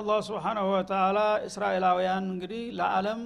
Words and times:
አላህ 0.00 0.18
ስብሓናሁ 0.26 0.66
ወተላ 0.72 1.18
እስራኤላውያን 1.46 2.24
እንግዲህ 2.30 2.62
ለዓለም 2.78 3.20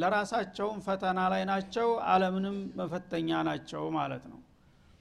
ለራሳቸውም 0.00 0.78
ፈተና 0.86 1.18
ላይ 1.32 1.42
ናቸው 1.50 1.88
አለምንም 2.12 2.56
መፈተኛ 2.78 3.40
ናቸው 3.48 3.82
ማለት 3.96 4.24
ነው። 4.30 4.38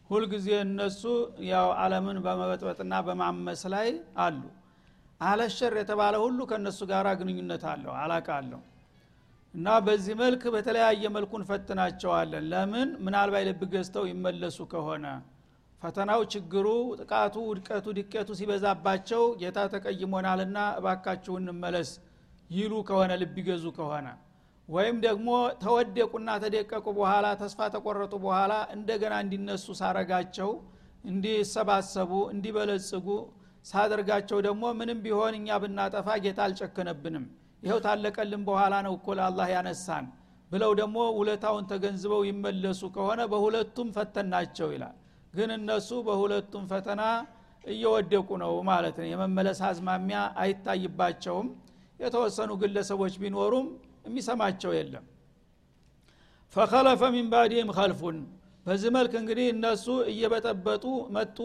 ሁልጊዜ 0.09 0.49
እነሱ 0.65 1.01
ያው 1.49 1.69
አለምን 1.83 2.17
በመበጥበጥና 2.25 2.93
በማመስ 3.07 3.61
ላይ 3.73 3.87
አሉ። 4.25 4.41
አለሸር 5.21 5.75
የተባለ 5.81 6.15
ሁሉ 6.23 6.39
ከእነሱ 6.49 6.79
ጋር 6.91 7.07
ግንኙነት 7.21 7.63
አለው 7.71 7.93
አላቃ 8.01 8.27
አለው። 8.39 8.61
እና 9.53 9.67
በዚህ 9.85 10.15
መልክ 10.21 10.43
በተለያየ 10.55 11.03
መልኩ 11.15 11.31
እንፈትናቸዋለን። 11.39 12.45
ለምን? 12.51 12.89
ምናልባት 13.05 13.45
ልብ 13.49 13.61
ገዝተው 13.73 14.05
ይመለሱ 14.11 14.59
ከሆነ 14.73 15.05
ፈተናው 15.81 16.21
ችግሩ 16.33 16.67
ጥቃቱ 16.99 17.35
ውድቀቱ 17.49 17.85
ድቀቱ 17.97 18.29
ሲበዛባቸው 18.39 19.23
ጌታ 19.41 19.57
ተቀይሞናልና 19.73 20.57
እባካችሁ 20.79 21.33
እንመለስ 21.41 21.89
ይሉ 22.49 22.73
ከሆነ 22.87 23.11
ልብ 23.21 23.35
ይገዙ 23.41 23.65
ከሆነ። 23.77 24.07
ወይም 24.69 24.97
ደግሞ 25.05 25.27
ተወደቁና 25.61 26.29
ተደቀቁ 26.43 26.85
በኋላ 26.97 27.27
ተስፋ 27.41 27.59
ተቆረጡ 27.75 28.13
በኋላ 28.23 28.53
እንደገና 28.75 29.13
እንዲነሱ 29.23 29.65
ሳረጋቸው 29.81 30.49
እንዲሰባሰቡ 31.11 32.11
እንዲበለጽጉ 32.33 33.07
ሳደርጋቸው 33.65 34.39
ደግሞ 34.47 34.63
ምንም 34.79 34.99
ቢሆን 35.05 35.33
እኛ 35.39 35.57
ብናጠፋ 35.63 36.07
ጌታ 36.25 36.39
አልጨከነብንም። 36.47 37.25
ይኸው 37.63 37.79
ታለቀልን 37.85 38.41
በኋላ 38.49 38.75
ነው 38.85 38.93
እኮ 38.97 39.07
ለአላህ 39.19 39.47
ያነሳን 39.55 40.05
ብለው 40.51 40.71
ደግሞ 40.79 40.97
ውለታውን 41.17 41.65
ተገንዝበው 41.71 42.21
ይመለሱ 42.27 42.81
ከሆነ 42.95 43.21
በሁለቱም 43.31 43.89
ፈተናቸው 43.95 44.69
ይላል 44.75 44.95
ግን 45.37 45.49
እነሱ 45.57 45.89
በሁለቱም 46.05 46.63
ፈተና 46.71 47.01
እየወደቁ 47.63 48.29
ነው 48.43 48.53
ማለት 48.69 48.95
ነው። 49.01 49.07
የመመለስ 49.11 49.59
አዝማሚያ 49.69 50.19
አይታይባቸውም። 50.41 51.47
የተወሰኑ 51.99 52.51
ግለሰቦች 52.61 53.13
ቢኖሩም 53.21 53.67
የሚሰማቸው 54.07 54.71
የለም። 54.77 55.05
ፈከለፈ 56.55 57.01
ሚን 57.15 57.27
ባዲህም 57.31 57.69
ከልፉን 57.77 58.17
በዚህ 58.65 58.89
መልክ 58.95 59.13
እንግዲህ 59.19 59.47
እነሱ 59.53 59.85
እየበጠበጡ 60.11 60.85
መጡ። 61.15 61.37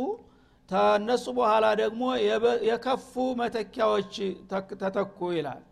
ተነሱ 0.69 1.25
በኋላ 1.39 1.67
ደግሞ 1.81 2.03
የከፉ 2.69 3.13
መተኪያዎች 3.41 4.15
ተተኩ 4.83 5.19
ይላል። 5.37 5.63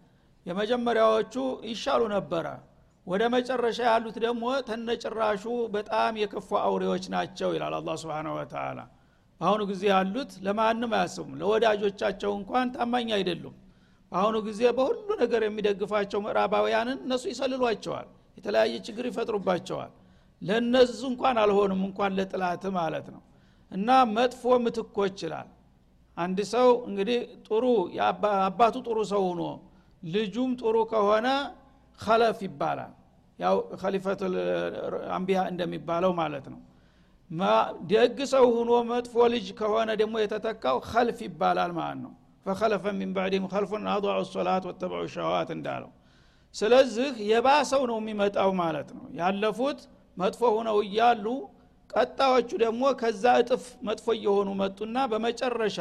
የመጀመሪያዎቹ 0.47 1.35
ይሻሉ 1.71 2.03
ነበረ 2.15 2.47
ወደ 3.07 3.23
መጨረሻ 3.35 3.79
ያሉት 3.89 4.17
ደግሞ 4.25 4.45
ተነጭራሹ 4.67 5.45
በጣም 5.75 6.19
የከፉ 6.23 6.49
አውሬዎች 6.63 7.05
ናቸው 7.15 7.51
ይላል 7.57 7.75
አላ 7.79 7.95
ስብን 8.03 8.27
ወተላ 8.35 8.81
በአሁኑ 9.41 9.63
ጊዜ 9.71 9.83
ያሉት 9.93 10.33
ለማንም 10.47 10.93
አያስቡም። 10.97 11.31
ለወዳጆቻቸው 11.41 12.33
እንኳን 12.39 12.67
ታማኝ 12.75 13.09
አይደሉም። 13.17 13.55
በአሁኑ 14.13 14.37
ጊዜ 14.49 14.61
በሁሉ 14.79 15.07
ነገር 15.23 15.43
የሚደግፏቸው 15.47 16.21
ምዕራባውያንን 16.25 16.99
እነሱ 17.05 17.25
ይሰልሏቸዋል 17.33 18.09
የተለያየ 18.39 18.75
ችግር 18.87 19.05
ይፈጥሩባቸዋል። 19.11 19.91
ለእነሱ 20.43 21.01
እንኳን 21.11 21.39
አልሆኑም 21.43 21.83
እንኳን 21.89 22.13
ለጥላት 22.19 22.65
ማለት 22.77 23.09
ነው። 23.15 23.23
እና 23.71 23.89
መጥፎ 24.15 24.53
ምትኮች 24.65 25.19
ይላል። 25.27 25.49
አንድ 26.17 26.39
ሰው 26.53 26.69
እንግዲህ 26.89 27.19
ጥሩ 27.47 27.65
አባቱ 28.45 28.77
ጥሩ 28.87 28.99
ሰው 29.13 29.23
ሆኖ 29.29 29.43
ልጁም 30.03 30.51
ጥሩ 30.61 30.77
ከሆነ 30.93 31.29
ከለፍ 32.01 32.39
ይባላል። 32.47 32.93
ያው 33.39 33.57
ከሊፈት 33.81 34.21
አንቢያ 35.17 35.39
እንደሚባለው 35.53 36.13
ማለት 36.21 36.47
ነው። 36.53 36.61
ደግ 37.91 38.19
ሰው 38.33 38.45
ሁኖ 38.55 38.71
መጥፎ 38.89 39.15
ልጅ 39.35 39.47
ከሆነ 39.59 39.91
ደግሞ 40.01 40.15
የተተካው 40.23 40.77
ከልፍ 40.89 41.19
ይባላል 41.27 41.73
ማለት 41.79 42.01
ነው። 42.05 42.13
ፈከለፈ 42.47 42.85
ሚን 42.99 43.11
ባዕድም 43.17 43.45
ከልፉን 43.53 43.85
አضዑ 43.93 44.19
ሶላት 44.31 44.65
ወተበዑ 44.69 45.03
ሸዋት 45.15 45.51
እንዳለው። 45.57 45.91
ስለዚህ 46.55 47.11
የባሰው 47.31 47.83
ነው 47.91 47.99
የሚመጣው 48.01 48.51
ማለት 48.63 48.89
ነው። 48.97 49.05
ያለፉት 49.21 49.81
መጥፎ 50.17 50.43
ሁነው 50.57 50.79
እያሉ 50.87 51.27
ቀጣዮቹ 51.91 52.51
ደግሞ 52.65 52.83
ከዛ 53.01 53.25
እጥፍ 53.43 53.65
መጥፎ 53.89 54.07
እየሆኑ 54.17 54.49
መጡና 54.61 54.97
በመጨረሻ 55.13 55.79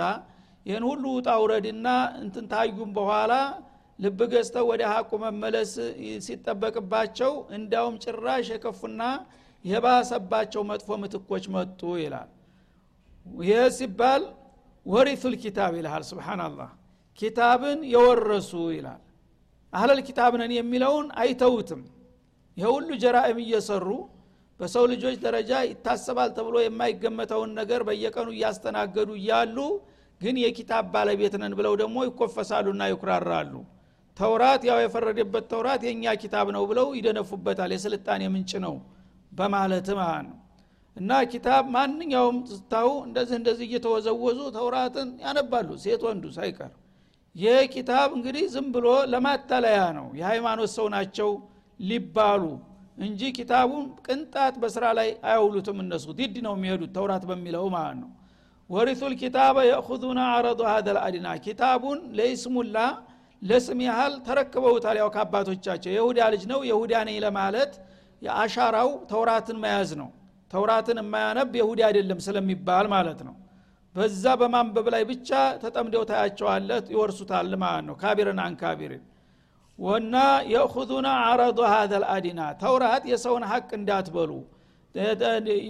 ይህን 0.66 0.84
ሁሉ 0.90 1.04
ውጣ 1.18 1.30
ውረድና 1.42 1.88
እንትን 2.22 2.46
ታዩም 2.54 2.92
በኋላ 2.98 3.34
ልብ 4.00 4.20
ገዝተው 4.32 4.66
ወደ 4.72 4.82
ሀቁ 4.92 5.12
መመለስ 5.24 5.72
ሲጠበቅባቸው 6.26 7.32
እንዳውም 7.58 7.96
ጭራሽ 8.04 8.48
የከፉና 8.54 9.02
የባሰባቸው 9.66 10.62
መጥፎ 10.70 10.98
ምትኮች 11.02 11.46
መጡ 11.56 11.82
ይላል። 12.02 12.30
ይህ 13.44 13.64
ሲባል 13.78 14.24
ወሪቱል 14.86 15.34
ኪታብ 15.44 15.74
ይልሃል 15.80 16.04
ስብናላህ 16.10 16.70
ኪታብን 17.20 17.80
የወረሱ 17.94 18.52
ይላል። 18.76 19.02
አህለል 19.74 20.00
ኪታብ 20.08 20.34
ነን 20.42 20.54
የሚለውን 20.58 21.08
አይተውትም። 21.22 21.82
ይሄ 22.58 22.68
ሁሉ 22.76 22.90
ጀራእም 23.04 23.40
እየሰሩ 23.44 23.88
በሰው 24.60 24.86
ልጆች 24.92 25.16
ደረጃ 25.26 25.52
ይታሰባል 25.68 26.30
ተብሎ 26.38 26.56
የማይገመተውን 26.64 27.52
ነገር 27.60 27.82
በየቀኑ 27.88 28.30
እያስተናገዱ 28.36 29.10
እያሉ 29.20 29.58
ግን 30.22 30.38
የኪታብ 30.44 30.86
ባለቤት 30.94 31.36
ነን 31.42 31.54
ብለው 31.60 31.76
ደግሞ 31.82 31.98
ይኮፈሳሉና 32.08 32.82
ይኩራራሉ 32.92 33.54
ተውራት 34.20 34.62
ያው 34.68 34.78
የፈረደበት 34.84 35.46
ተውራት 35.52 35.82
የእኛ 35.88 36.14
ኪታብ 36.22 36.48
ነው 36.56 36.64
ብለው 36.70 36.88
ይደነፉበታል። 36.98 37.72
የስልጣኔ 37.76 38.24
ምንጭ 38.34 38.52
ነው 38.66 38.76
በማለት 39.32 39.90
ማለት 40.00 40.26
ነው። 40.28 40.38
እና 40.96 41.12
ኪታብ 41.32 41.64
ማንኛውም 41.74 42.38
ስታው 42.52 42.90
እንደዚህ 43.06 43.36
እንደዚህ 43.40 43.66
እየተወዘወዙ 43.70 44.40
ተውራትን 44.56 45.10
ያነባሉ። 45.24 45.70
ሴት 45.84 46.02
ወንዱ 46.08 46.26
ሳይቀር 46.38 46.72
ይህ 47.36 47.60
ኪታብ 47.74 48.10
እንግዲህ 48.18 48.46
ዝም 48.54 48.68
ብሎ 48.76 48.88
ለማታለያ 49.12 49.82
ነው። 49.98 50.08
የሃይማኖት 50.20 50.72
ሰው 50.78 50.88
ናቸው 50.96 51.30
ሊባሉ 51.80 52.44
እንጂ 53.00 53.22
ኪታቡን 53.38 53.84
ቅንጣት 54.06 54.56
በስራ 54.62 54.86
ላይ 54.98 55.10
አያውሉትም 55.28 55.78
እነሱ። 55.84 56.06
ዲድ 56.18 56.36
ነው 56.46 56.54
የሚሄዱት 56.58 56.92
ተውራት 56.98 57.24
በሚለው 57.30 57.66
ማለት 57.76 57.98
ነው። 58.02 58.10
ወሪቱል 58.70 59.14
ኪታበ 59.22 59.58
የእኹዙና 59.68 60.20
አረዱ 60.34 60.62
ሀደ 60.72 60.90
ኪታቡን 61.46 62.00
ለይስሙላ 62.18 62.78
ለስም 63.42 63.80
ያህል 63.86 64.14
ተረክበውታል። 64.26 64.98
ያው 65.02 65.10
ከአባቶቻቸው 65.16 65.92
የሁዳ 65.94 66.20
ልጅ 66.34 66.44
ነው። 66.52 66.60
የሁዳ 66.70 66.94
ነኝ 67.08 67.18
ለማለት 67.26 67.74
የአሻራው 68.22 68.90
ተውራትን 69.12 69.58
መያዝ 69.64 69.92
ነው። 70.02 70.10
ተውራትን 70.52 70.98
የማያነብ 71.02 71.52
የሁዲ 71.60 71.80
አይደለም 71.88 72.20
ስለሚባል 72.26 72.86
ማለት 72.94 73.20
ነው። 73.28 73.36
በዛ 73.96 74.24
በማንበብ 74.40 74.88
ላይ 74.94 75.04
ብቻ 75.10 75.30
ተጠምደው 75.62 76.04
ታያቸዋለት 76.10 76.86
ይወርሱታል 76.94 77.54
ማለት 77.64 77.86
ነው። 77.88 77.96
ካቢርን 78.02 78.40
አንካቢርን 78.46 79.04
ወና 79.80 80.16
የእኹዙና 80.52 81.08
አረዱ 81.28 81.60
ሀዘ 81.72 81.92
ልአዲና 82.04 82.42
ተውራት 82.62 83.04
የሰውን 83.12 83.44
ሀቅ 83.52 83.70
እንዳትበሉ 83.78 84.32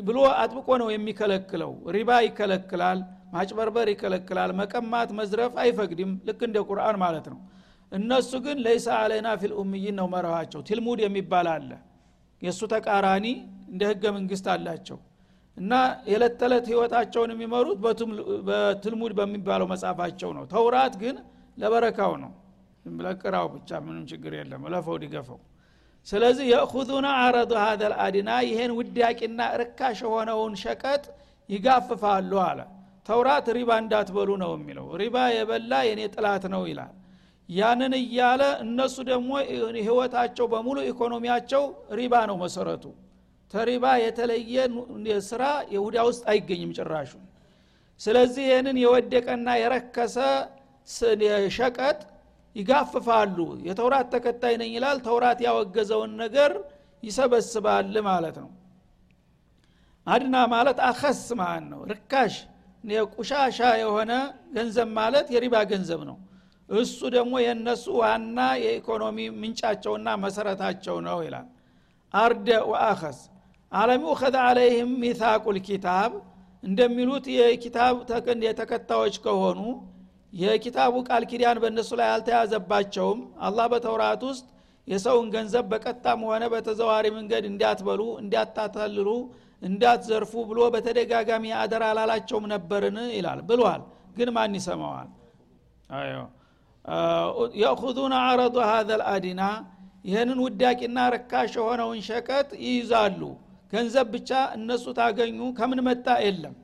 ብሎ 0.08 0.18
አጥብቆ 0.42 0.68
ነው 0.82 0.88
የሚከለክለው። 0.94 1.72
ሪባ 1.96 2.10
ይከለክላል 2.26 3.00
ማጭበርበር 3.34 3.88
ይከለክላል 3.92 4.52
መቀማት 4.60 5.10
መዝረፍ 5.20 5.54
አይፈቅድም። 5.64 6.12
ልክ 6.28 6.40
እንደ 6.48 6.58
ቁርአን 6.70 6.98
ማለት 7.04 7.26
ነው 7.34 7.40
እነሱ 7.92 8.32
ግን 8.46 8.58
ለይሳ 8.66 8.88
አለይና 9.02 9.30
ፊል 9.42 9.54
ኡምይን 9.62 9.96
ነው 10.00 10.08
መርሃቸው 10.14 10.62
ትልሙድ 10.68 11.00
የሚባል 11.04 11.48
አለ። 11.54 11.70
የእሱ 12.42 12.62
ተቃራኒ 12.74 13.26
እንደ 13.72 13.82
ህገ 13.92 14.04
መንግስት 14.18 14.46
አላቸው። 14.54 14.98
እና 15.58 15.74
የዕለት 16.10 16.36
ተዕለት 16.42 16.66
ህይወታቸውን 16.72 17.32
የሚመሩት 17.34 17.78
በትልሙድ 18.50 19.14
በሚባለው 19.20 19.68
መጽሐፋቸው 19.72 20.30
ነው። 20.38 20.44
ተውራት 20.54 20.94
ግን 21.02 21.16
ለበረካው 21.58 22.14
ነው። 22.24 22.32
ለቅራው 23.02 23.48
ብቻ 23.56 23.80
ምንም 23.86 24.04
ችግር 24.12 24.34
የለም። 24.38 24.62
ለፈው 24.74 24.98
ዲገፈው። 25.02 25.40
ስለዚህ 26.08 26.46
የእኹዙና 26.52 27.08
አረዱ 27.24 27.52
ሀደ 27.64 27.82
ልአድና 27.92 28.30
ይሄን 28.48 28.72
ውዳቂና 28.78 29.42
ርካሽ 29.62 30.00
የሆነውን 30.06 30.54
ሸቀጥ 30.62 31.04
ይጋፍፋሉ 31.50 32.32
አለ። 32.46 32.60
ተውራት 33.08 33.48
ሪባ 33.58 33.72
እንዳትበሉ 33.84 34.30
ነው 34.42 34.52
የሚለው። 34.58 34.88
ሪባ 35.02 35.18
የበላ 35.36 35.74
የኔ 35.88 36.02
ጥላት 36.16 36.44
ነው 36.54 36.64
ይላል 36.70 36.94
ያንን 37.50 37.94
እያለ 38.00 38.42
እነሱ 38.64 38.96
ደግሞ 39.10 39.30
ህይወታቸው 39.80 40.46
በሙሉ 40.52 40.78
ኢኮኖሚያቸው 40.90 41.64
ሪባ 42.00 42.14
ነው 42.30 42.38
መሰረቱ። 42.44 42.84
ተሪባ 43.54 43.86
የተለየ 44.04 44.56
ስራ 45.30 45.44
የሁዳ 45.74 45.98
ውስጥ 46.10 46.24
አይገኝም 46.32 46.72
ጭራሹ። 46.78 47.12
ስለዚህ 48.02 48.44
ይህንን 48.50 48.78
የወደቀና 48.84 49.48
የረከሰ 49.62 50.18
ሸቀጥ 51.58 52.00
ይጋፍፋሉ። 52.56 53.38
የተውራት 53.68 54.08
ተከታይ 54.14 54.54
ነኝ 54.62 54.72
ይላል። 54.78 54.98
ተውራት 55.08 55.40
ያወገዘውን 55.48 56.14
ነገር 56.24 56.52
ይሰበስባል 57.04 57.92
ማለት 58.08 58.38
ነው። 58.44 58.50
أدنى 60.08 60.36
ማለት 60.54 60.78
أخس 60.88 61.24
ማለት 61.42 61.68
ነው። 61.74 61.82
ርካሽ 61.92 62.36
ቁሻሻ 63.14 63.60
የሆነ 63.82 64.12
ገንዘብ 64.56 64.90
ማለት 64.98 65.28
የሪባ 65.36 65.56
ገንዘብ 65.72 66.02
ነው 66.10 66.18
እሱ 66.70 67.00
ደግሞ 67.14 67.34
የእነሱ 67.44 67.86
ዋና 68.02 68.40
የኢኮኖሚ 68.64 69.18
ምንጫቸውና 69.40 70.10
መሰረታቸው 70.24 70.98
ነው 71.08 71.20
ይላል። 71.26 71.48
أردأ 72.14 72.50
وأخس 72.72 73.20
ألم 73.72 74.04
يؤخذ 74.08 74.36
عليهم 74.44 74.92
ميثاق 75.02 75.46
الكتاب 75.58 76.12
እንደሚሉት 76.64 77.26
የኪታብ 77.36 77.96
ተከታዮች 78.60 79.18
ከሆኑ 79.26 79.60
የኪታቡ 80.34 80.96
ቃል 81.08 81.24
ኪዳን 81.30 81.60
በእነሱ 81.62 81.92
ላይ 82.00 82.10
አልተያዘባቸውም። 82.14 83.20
አላህ 83.40 83.68
በተውራት 83.74 84.24
ውስጥ 84.30 84.46
የሰውን 84.88 85.28
ገንዘብ 85.34 85.66
በቀጣም 85.72 86.20
ሆነ 86.28 86.44
በተዘዋሪ 86.54 87.06
መንገድ 87.18 87.44
እንዲያትበሉ 87.50 88.02
እንዲያታታልሉ 88.22 89.10
እንዳትዘርፉ 89.62 90.34
ብሎ 90.50 90.60
በተደጋጋሚ 90.76 91.46
አደራ 91.62 91.86
አላላቸውም 91.94 92.46
ነበርን 92.54 93.00
ይላል። 93.18 93.42
ብሏል 93.50 93.82
ግን 94.18 94.30
ማን 94.38 94.56
ይሰማዋል 94.60 95.10
የእኹዙነ 97.62 98.14
አረዱ 98.26 98.56
ሀዘ 98.70 98.90
ልአዲና 99.02 99.42
ይህንን 100.06 100.40
ውዳቂና 100.46 101.00
ረካሽ 101.14 101.54
የሆነውን 101.60 102.00
ሸቀጥ 102.08 102.50
ይይዛሉ። 102.64 103.22
ገንዘብ 103.74 104.08
ብቻ 104.14 104.30
እነሱ 104.58 104.86
ታገኙ 105.00 105.40
ከምን 105.58 105.80
መጣ 105.88 106.08
የለም። 106.26 106.56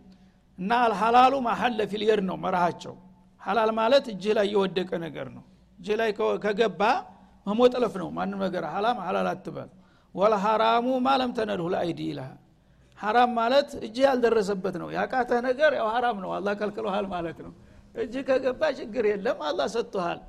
እና 0.59 0.71
الحلال 0.85 1.33
ما 1.47 1.58
حل 1.58 1.79
في 1.91 2.03
اليد 2.03 2.19
ነው 2.29 2.37
መርሃቸው። 2.45 2.95
ሐላል 3.41 3.71
ማለት 3.79 4.05
እጅህ 4.13 4.33
ላይ 4.37 4.47
የወደቀ 4.53 4.91
ነገር 5.05 5.27
ነው። 5.35 5.43
እጅህ 5.79 5.95
ላይ 6.01 6.09
ከገባ 6.45 6.81
መሞጥለፍ 7.47 7.93
ነው 8.01 8.07
ማንም 8.17 8.39
ነገር። 8.45 8.63
ሐራም 8.73 8.97
ሐላል 9.05 9.27
አትበል። 9.33 9.69
والحرام 10.15 10.87
ما 11.07 11.15
لم 11.15 11.31
تنله 11.37 11.65
الأيدي 11.73 12.01
ይልሃል 12.09 12.37
ሐራም 12.99 13.31
ማለት 13.37 13.69
እጅህ 13.85 14.03
ያልደረሰበት 14.07 14.75
ነው። 14.81 14.89
ያቃተህ 14.97 15.39
ነገር 15.47 15.71
ያው 15.79 15.87
ሐራም 15.93 16.17
ነው። 16.23 16.29
አላህ 16.37 16.53
ከልክሎሃል 16.59 17.05
ማለት 17.11 17.37
ነው 17.45 17.53
እጅህ 17.95 18.23
ከገባ 18.29 18.61
ችግር 18.79 19.05
የለም 19.11 19.39
አላህ 19.41 19.67
ሰጥቶሃል። 19.75 20.19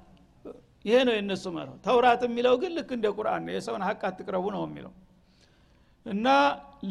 ይሄ 0.85 0.97
ነው 1.07 1.15
የእነሱ 1.17 1.45
መርህ። 1.55 1.77
ተውራት 1.87 2.21
የሚለው 2.27 2.55
ግን 2.63 2.73
ልክ 2.77 2.91
እንደ 2.97 3.07
ቁርአን 3.17 3.43
ነው። 3.47 3.53
የሰውን 3.55 3.83
ሀቅ 3.87 4.01
አትቅረቡ 4.09 4.45
ነው 4.55 4.63
የሚለው። 4.67 4.93
እና 6.07 6.27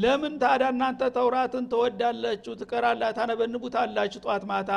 ለምን 0.02 0.34
ታዲያ 0.42 0.68
እናንተ 0.74 1.02
ተውራትን 1.18 1.66
ትወዳላችሁ 1.72 2.54
ትቀራላ 2.62 3.04
ታነበንቡታላችሁ 3.18 4.20
ጧት 4.26 4.44
ማታ? 4.52 4.72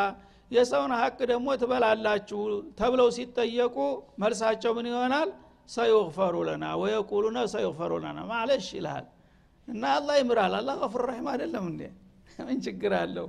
የሰውን 0.51 0.93
ሀቅ 1.01 1.19
ደግሞ 1.31 1.49
ትበላላችሁ 1.63 2.39
ተብለው 2.79 3.09
ሲጠየቁ 3.17 3.77
መልሳቸው 4.23 4.73
ምን 4.79 4.87
ይሆናል? 4.91 5.31
ሰዩግፈሩ 5.69 6.35
ለና 6.49 6.65
ወየቁሉነ 6.83 7.39
ሰዩግፈሩ 7.55 7.93
ለና 8.05 8.19
ማለሽ 8.31 8.67
ይልሃል። 8.79 9.07
እና 9.69 9.83
አላህ 9.97 10.15
ይምራል። 10.21 10.55
አላህ 10.61 10.75
ገፉር 10.83 11.03
ረሒም 11.09 11.27
አይደለም 11.33 11.65
እንዴ? 11.73 11.83
ምን 12.39 12.59
ችግር 12.67 12.93
አለው? 13.01 13.27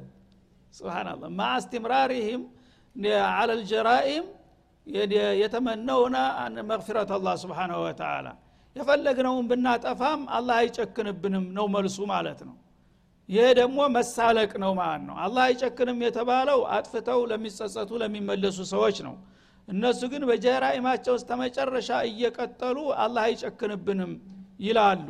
ስብናላህ 0.73 1.29
ማ 1.31 1.43
አለ 3.31 3.49
ልጀራኢም 3.59 4.25
የተመነውነ 5.41 6.17
መግፊረት 6.69 7.09
አላህ 7.17 7.33
ስብሓናሁ 7.43 7.79
ወተላ 7.85 8.27
የፈለግነውን 8.75 9.45
ብናጠፋም 9.49 10.21
አላህ 10.37 10.55
አይጨክንብንም 10.61 11.45
ነው 11.57 11.65
መልሱ 11.75 11.97
ማለት 12.11 12.39
ነው። 12.47 12.55
ይሄ 13.29 13.45
ደግሞ 13.59 13.79
መሳለቅ 13.95 14.51
ነው 14.63 14.71
ማለት 14.79 15.03
ነው። 15.09 15.15
አላህ 15.23 15.41
አይጨክንም 15.47 15.97
የተባለው 16.05 16.59
አጥፍተው 16.75 17.19
ለሚጸጸቱ 17.31 17.91
ለሚመለሱ 18.01 18.59
ሰዎች 18.71 18.97
ነው። 19.07 19.15
እነሱ 19.67 20.01
ግን 20.11 20.23
በጀራኢማቸው 20.29 21.13
ውስጥ 21.17 21.27
ተመጨረሻ 21.31 21.89
እየቀጠሉ 22.09 22.77
አላህ 23.03 23.23
አይጨክንብንም 23.27 24.13
ይላሉ። 24.59 25.07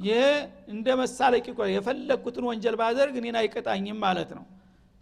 ይሄ 0.00 0.20
እንደ 0.68 0.86
መሳለቅ 1.00 1.44
የፈለግኩትን 1.74 2.44
ወንጀል 2.50 2.76
ባደርግ 2.80 3.14
እኔን 3.20 3.36
አይቀጣኝም 3.40 3.98
ማለት 4.04 4.30
ነው 4.38 4.44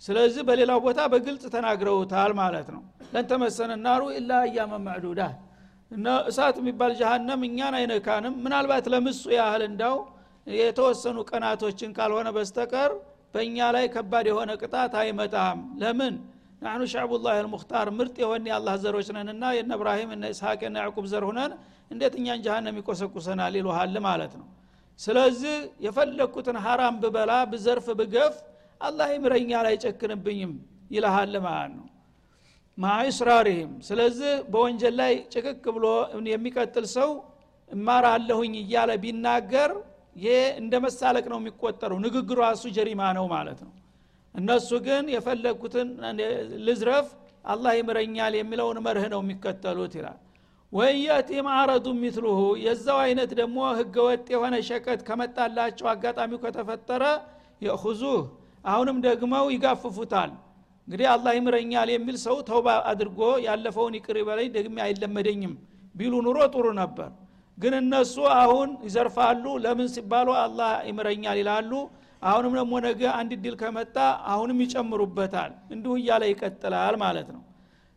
ስለዚህ 0.03 0.43
በሌላው 0.47 0.79
ቦታ 0.85 1.01
በግልጽ 1.13 1.45
ተናግረውታል 1.55 2.33
ማለት 2.39 2.69
ነው። 2.75 2.83
ለንተመሰነ 3.13 3.73
ናሩ 3.85 4.03
ኢላ 4.19 4.33
አያመ 4.45 4.73
ማዕዱዳ 4.87 5.21
እና 5.91 6.07
እሳት 6.31 6.57
የሚባል 6.61 6.93
ጀሃነም 7.01 7.41
እኛን 7.49 7.75
አይነካንም። 7.79 8.35
ምናልባት 8.45 8.87
ለምሱ 8.93 9.23
ያህል 9.37 9.63
እንዳው 9.69 9.97
የተወሰኑ 10.57 11.19
ቀናቶችን 11.31 11.91
ካልሆነ 11.97 12.29
በስተቀር 12.37 12.93
በእኛ 13.35 13.59
ላይ 13.75 13.85
ከባድ 13.95 14.27
የሆነ 14.31 14.51
ቅጣት 14.63 14.95
አይመጣም። 15.01 15.59
ለምን? 15.83 16.15
ናኑ 16.63 16.81
ሻዕቡላህ 16.93 17.37
ልሙክታር 17.45 17.87
ምርጥ 17.97 18.17
የሆን 18.23 18.43
የአላህ 18.49 18.75
ዘሮች 18.83 19.09
ነንና 19.17 19.45
የነ 19.57 19.71
እብራሂም 19.79 20.11
እነ 20.17 20.25
እስሐቅ 20.35 20.61
የነ 20.67 20.77
ያዕቁብ 20.83 21.07
ዘር 21.13 21.25
ሁነን 21.29 21.53
እንዴት 21.91 22.15
እኛን 22.21 22.41
ጀሃነም 22.45 22.77
ይቆሰቁሰናል 22.81 23.55
ይሉሃል 23.59 23.97
ማለት 24.07 24.35
ነው። 24.41 24.47
ስለዚህ 25.01 25.55
የፈለግኩትን 25.87 26.59
ሐራም 26.65 26.97
ብበላ 27.03 27.33
ብዘርፍ 27.53 27.87
ብገፍ 28.01 28.35
አላህ 28.83 29.09
ይምረኛል 29.15 29.67
አይጨክንብኝም 29.71 30.53
ይልሃል 30.95 31.35
ማለት 31.47 31.73
ነው። 31.79 31.87
ማኢስራሪህም 32.79 33.73
ስለዚህ 33.87 34.33
በወንጀል 34.53 34.95
ላይ 35.01 35.15
ጭቅቅ 35.35 35.65
ብሎ 35.77 35.87
የሚቀጥል 36.31 36.87
ሰው 36.97 37.11
እማራለሁኝ 37.71 38.55
እያለ 38.63 38.91
ቢናገር 39.03 39.71
ይሄ 40.17 40.33
እንደ 40.61 40.75
መሳለቅ 40.85 41.25
ነው 41.33 41.39
የሚቆጠረው። 41.41 41.99
ንግግሩ 42.07 42.37
ራሱ 42.45 42.63
ጀሪማ 42.77 43.03
ነው 43.19 43.27
ማለት 43.33 43.61
ነው። 43.67 43.73
እነሱ 44.35 44.71
ግን 44.87 45.05
የፈለግኩትን 45.15 45.89
ልዝረፍ 46.67 47.09
አላህ 47.45 47.73
ይምረኛል 47.79 48.35
የሚለውን 48.39 48.79
መርህ 48.87 49.07
ነው 49.15 49.21
የሚከተሉት 49.25 49.95
ይላል። 49.99 50.19
ወየቲ 50.73 51.31
ማዕረዱ 51.47 51.87
ሚትሉሁ 52.03 52.39
የዛው 52.65 52.99
አይነት 53.05 53.31
ደግሞ 53.41 53.59
ህገወጥ 53.79 54.27
የሆነ 54.35 54.55
ሸቀጥ 54.69 55.01
ከመጣላቸው 55.09 55.87
አጋጣሚው 55.93 56.41
ከተፈጠረ 56.45 57.03
የእኹዙህ 57.63 58.21
አሁንም 58.65 58.97
ደግመው 59.05 59.47
ይጋፍፉታል። 59.55 60.31
እንግዲህ 60.89 61.07
አላህ 61.13 61.33
ይምረኛል 61.37 61.89
የሚል 61.93 62.17
ሰው 62.25 62.37
ተውባ 62.49 62.69
አድርጎ 62.91 63.19
ያለፈውን 63.45 63.95
ይቅር 63.99 64.17
በላይ 64.29 64.47
ደግሜ 64.57 64.77
አይለመደኝም 64.87 65.53
ቢሉ 65.95 66.15
ኑሮ 66.27 66.39
ጥሩ 66.55 66.67
ነበር። 66.81 67.11
ግን 67.59 67.75
እነሱ 67.81 68.15
አሁን 68.37 68.71
ይዘርፋሉ። 68.87 69.45
ለምን 69.65 69.89
ሲባሉ 69.95 70.29
አላህ 70.43 70.71
ይምረኛል 70.89 71.39
ይላሉ። 71.43 71.73
አሁንም 72.23 72.53
ደግሞ 72.59 72.73
ነገ 72.87 73.03
አንድ 73.19 73.33
ድል 73.45 73.55
ከመጣ 73.61 73.97
አሁንም 74.33 74.59
ይጨምሩበታል። 74.65 75.53
እንዲሁ 75.75 75.93
እያለ 76.01 76.23
ይቀጥላል 76.31 76.97
ማለት 77.03 77.29
ነው። 77.35 77.43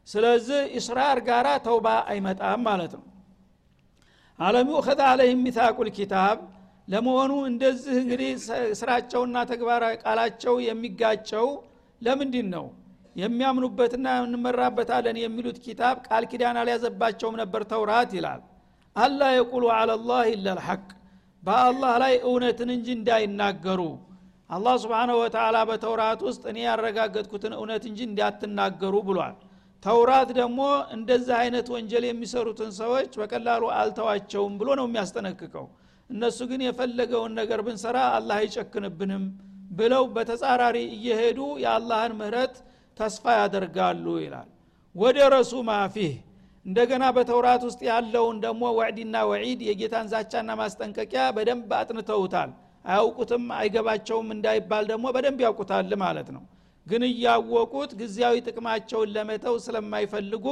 ስለዚህ 0.07 0.61
እስራር 0.79 1.19
ጋራ 1.27 1.47
ተውባ 1.67 1.87
አይመጣም 2.11 2.61
ማለት 2.67 2.93
ነው። 2.99 3.05
አለም 4.39 4.67
ዩኸዝ 4.73 4.99
አለህም 5.09 5.41
ሚታቁል 5.45 5.89
ኪታብ 5.97 6.37
ለመሆኑ 6.87 7.31
እንደዚህ 7.49 7.95
እንግዲህ 8.01 8.31
ስራቸውና 8.79 9.37
ተግባራዊ 9.51 9.93
ቃላቸው 10.03 10.55
የሚጋጨው 10.65 11.47
ለምንድን 12.01 12.47
ነው? 12.55 12.65
የሚያምኑበትና 13.15 14.07
እንመራበታለን 14.23 15.17
የሚሉት 15.21 15.57
ኪታብ 15.65 15.95
ቃል 16.07 16.23
ኪዳን 16.31 16.57
አልያዘባቸውም 16.61 17.35
ነበር 17.41 17.61
ተውራት 17.71 18.11
ይላል። 18.17 18.41
አላ 18.95 19.21
የቁሉ 19.35 19.63
አላላህ 19.77 20.21
ኢላ 20.33 20.47
ልሐቅ 20.57 20.83
በአላህ 21.43 21.93
ላይ 22.03 22.13
እውነትን 22.27 22.69
እንጂ 22.75 22.87
እንዳይናገሩ። 22.97 23.81
አላህ 24.49 24.75
ስብሓንሁ 24.83 25.15
ወተላ 25.21 25.57
በተውራት 25.69 26.19
ውስጥ 26.27 26.43
እኔ 26.51 26.57
ያረጋገጥኩትን 26.67 27.53
እውነት 27.57 27.83
እንጂ 27.89 27.99
እንዳትናገሩ 28.09 28.95
ብሏል። 29.07 29.35
ተውራት 29.83 30.29
ደግሞ 30.37 30.59
እንደዚህ 30.95 31.35
አይነት 31.41 31.67
ወንጀል 31.73 32.03
የሚሰሩትን 32.07 32.71
ሰዎች 32.79 33.11
በቀላሉ 33.21 33.63
አልተዋቸውም 33.79 34.53
ብሎ 34.61 34.69
ነው 34.79 34.85
የሚያስጠነቅቀው 34.89 35.65
እነሱ 36.09 36.39
ግን 36.49 36.61
የፈለገውን 36.65 37.33
ነገር 37.39 37.59
ብንሰራ 37.65 37.97
አላህ 38.17 38.37
አይጨክንብንም 38.41 39.23
ብለው 39.71 40.03
በተጻራሪ 40.15 40.77
እየሄዱ 40.95 41.39
የአላህን 41.63 42.13
ምህረት 42.19 42.55
ተስፋ 42.97 43.23
ያደርጋሉ 43.39 44.05
ይላል። 44.23 44.49
ወደ 44.95 45.17
ረሱ 45.33 45.53
ማፊህ 45.69 46.13
እንደገና 46.65 47.05
በተውራት 47.15 47.63
ውስጥ 47.67 47.81
ያለውን 47.89 48.37
ደግሞ 48.45 48.63
ወዕዲና 48.77 49.15
ወዒድ 49.31 49.59
የጌታን 49.67 50.07
ዛቻና 50.13 50.51
ማስጠንቀቂያ 50.61 51.23
በደንብ 51.35 51.71
አጥንተውታል። 51.79 52.51
አያውቁትም 52.85 53.43
አይገባቸውም 53.59 54.27
እንዳይባል 54.35 54.83
ደግሞ 54.91 55.05
በደንብ 55.15 55.39
ያውቁታል 55.45 55.93
ማለት 56.03 56.27
ነው። 56.35 56.43
ግን 56.87 57.03
እያወቁት 57.09 57.91
ጊዜያዊ 58.01 58.35
ጥቅማቸውን 58.47 59.11
ለመተው 59.15 59.55
ስለማይፈልጉ 59.65 60.47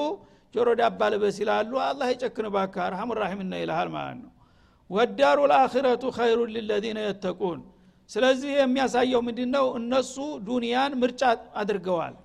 ጆሮ 0.56 0.70
ዳባ 0.80 1.02
ልበስ 1.14 1.38
ይላሉ። 1.44 1.72
አላህ 1.88 2.08
ይጨክን 2.14 2.48
ባካ 2.56 2.76
አርሐም 2.88 3.12
ራሒምና 3.20 3.54
ይልሃል 3.62 3.90
ማለት 3.96 4.18
ነው 4.24 4.32
ወዳሩ 4.90 5.40
ልአኽረቱ 5.52 6.04
ኸይሩን 6.18 6.50
ልለዚነ 6.56 7.00
የተቁን። 7.06 7.60
ስለዚህ 8.10 8.52
የሚያሳየው 8.58 9.22
ምንድ 9.28 9.40
ነው 9.54 9.66
እነሱ 9.80 10.16
ዱንያን 10.48 10.94
ምርጫ 11.02 11.22
አድርገዋል። 11.62 12.16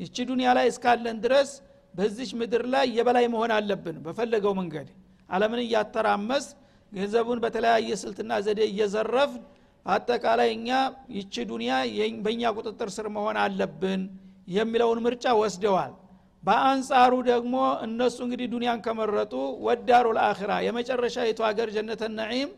ይቺ 0.00 0.16
ዱንያ 0.30 0.48
ላይ 0.58 0.66
እስካለን 0.72 1.16
ድረስ 1.24 1.50
በዚች 1.94 2.30
ምድር 2.40 2.62
ላይ 2.74 2.86
የበላይ 2.96 3.26
መሆን 3.34 3.50
አለብን 3.56 3.96
በፈለገው 4.04 4.54
መንገድ። 4.60 4.88
አለምን 5.28 5.60
እያተራመስ 5.64 6.46
ገንዘቡን 6.92 7.38
በተለያየ 7.44 7.90
ስልትና 8.02 8.32
ዘዴ 8.46 8.60
እየዘረፍ 8.70 9.32
አጠቃላይ 9.86 10.50
እኛ 10.56 10.68
ይቺ 11.16 11.34
ዱንያ 11.50 11.72
በእኛ 12.24 12.52
ቁጥጥር 12.58 12.88
ስር 12.96 13.06
መሆን 13.16 13.36
አለብን 13.44 14.02
የሚለውን 14.48 14.98
ምርጫ 15.06 15.26
ወስደዋል 15.40 15.92
በአንጻሩ 16.44 17.12
ደግሞ 17.28 17.54
እነሱ 17.86 18.16
እንግዲህ 18.26 18.46
ዱንያን 18.54 18.80
ከመረጡ 18.86 19.32
ወዳሩ 19.66 20.06
ልአኽራ 20.16 20.52
የመጨረሻ 20.66 21.16
ይቱ 21.28 21.40
ሀገር? 21.48 21.68
ጀነተ 21.76 22.02
ነዒም። 22.18 22.50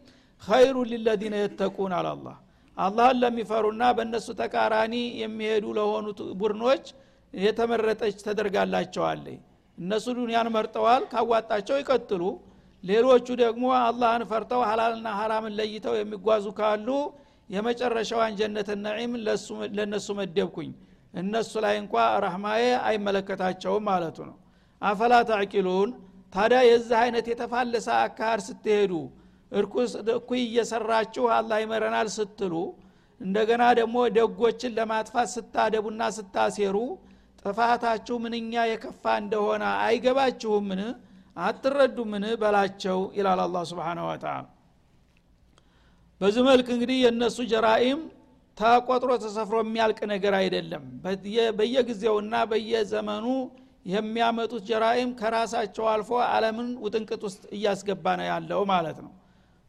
ኸይሩ 0.42 0.76
ሊለዚነ 0.90 1.34
የተቁን 1.42 1.92
አላላህ 1.98 2.36
አላህን 2.76 3.18
ለሚፈሩና 3.22 3.82
በእነሱ 3.96 4.26
ተቃራኒ 4.40 4.94
የሚሄዱ 5.20 5.66
ለሆኑት 5.78 6.18
ቡድኖች 6.40 6.84
የተመረጠች 7.34 8.16
ተደርጋላቸዋለች 8.26 9.38
እነሱ 9.78 10.06
ዱንያን 10.18 10.48
መርጠዋል 10.56 11.02
ካዋጣቸው 11.12 11.76
ይቀጥሉ። 11.80 12.22
ሌሎቹ 12.84 13.26
ደግሞ 13.42 13.64
አላህን 13.80 14.22
ፈርተው 14.30 14.60
ሀላልና 14.68 15.08
ሀራምን 15.18 15.54
ለይተው 15.58 15.94
የሚጓዙ 15.98 16.46
ካሉ 16.58 16.88
የመጨረሻዋን 17.50 18.36
ጀነት 18.40 18.68
ነዒም 18.84 19.12
ለእነሱ 19.76 20.08
መደብኩኝ 20.20 20.70
እነሱ 21.16 21.52
ላይ 21.64 21.74
እንኳ 21.82 21.94
ረህማዬ 22.24 22.62
አይመለከታቸውም 22.88 23.86
ማለቱ 23.88 24.18
ነው። 24.30 24.36
አፈላ 24.82 25.14
ታዕቂሉን 25.30 25.90
ታዲያ 26.32 26.58
የዚህ 26.68 26.98
አይነት 27.02 27.26
የተፋለሰ 27.32 27.88
አካሃር 28.00 28.40
ስትሄዱ 28.46 28.92
እኩይ 30.16 30.40
እየሰራችሁ 30.46 31.24
አላህ 31.36 31.58
ይመረናል 31.64 32.08
ስትሉ 32.16 32.54
እንደገና 33.20 33.64
ደግሞ 33.78 33.96
ደጎችን 34.16 34.72
ለማጥፋት 34.78 35.28
ስታደቡና 35.34 36.02
ስታሴሩ 36.16 36.76
ጥፋታችሁ 37.42 38.16
ምንኛ 38.24 38.52
የከፋ 38.68 39.04
እንደሆነ 39.22 39.64
አይገባችሁምን? 39.84 40.80
አትረዱምን? 41.36 42.24
በላቸው 42.42 42.98
ይላል 43.18 43.40
አላ 43.44 43.56
ስብን 43.70 43.98
ወተላ 44.06 44.34
በዚህ 46.20 46.42
መልክ 46.48 46.68
እንግዲህ 46.74 46.98
የእነሱ 47.02 47.38
ጀራኢም 47.50 48.00
ተቆጥሮ 48.58 49.10
ተሰፍሮ 49.22 49.56
የሚያልቅ 49.62 49.98
ነገር 50.12 50.34
አይደለም። 50.38 50.84
በየጊዜውና 51.58 52.34
በየዘመኑ 52.50 53.26
የሚያመጡት 53.86 54.62
ጀራኢም 54.68 55.10
ከራሳቸው 55.18 55.84
አልፎ 55.92 56.10
አለምን 56.28 56.68
ውጥንቅጥ 56.84 57.20
ውስጥ 57.28 57.42
እያስገባ 57.56 58.14
ነው 58.20 58.26
ያለው 58.30 58.62
ማለት 58.72 58.98
ነው። 59.04 59.12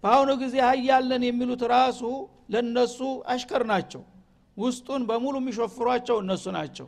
በአሁኑ 0.03 0.29
ጊዜ 0.41 0.55
ሀያለን 0.67 1.23
የሚሉት 1.27 1.63
ራሱ 1.73 2.01
ለነሱ 2.53 2.97
አሽከር 3.33 3.63
ናቸው። 3.71 4.01
ውስጡን 4.57 5.01
በሙሉ 5.09 5.35
የሚሾፍሯቸው 5.41 6.17
እነሱ 6.23 6.45
ናቸው። 6.57 6.87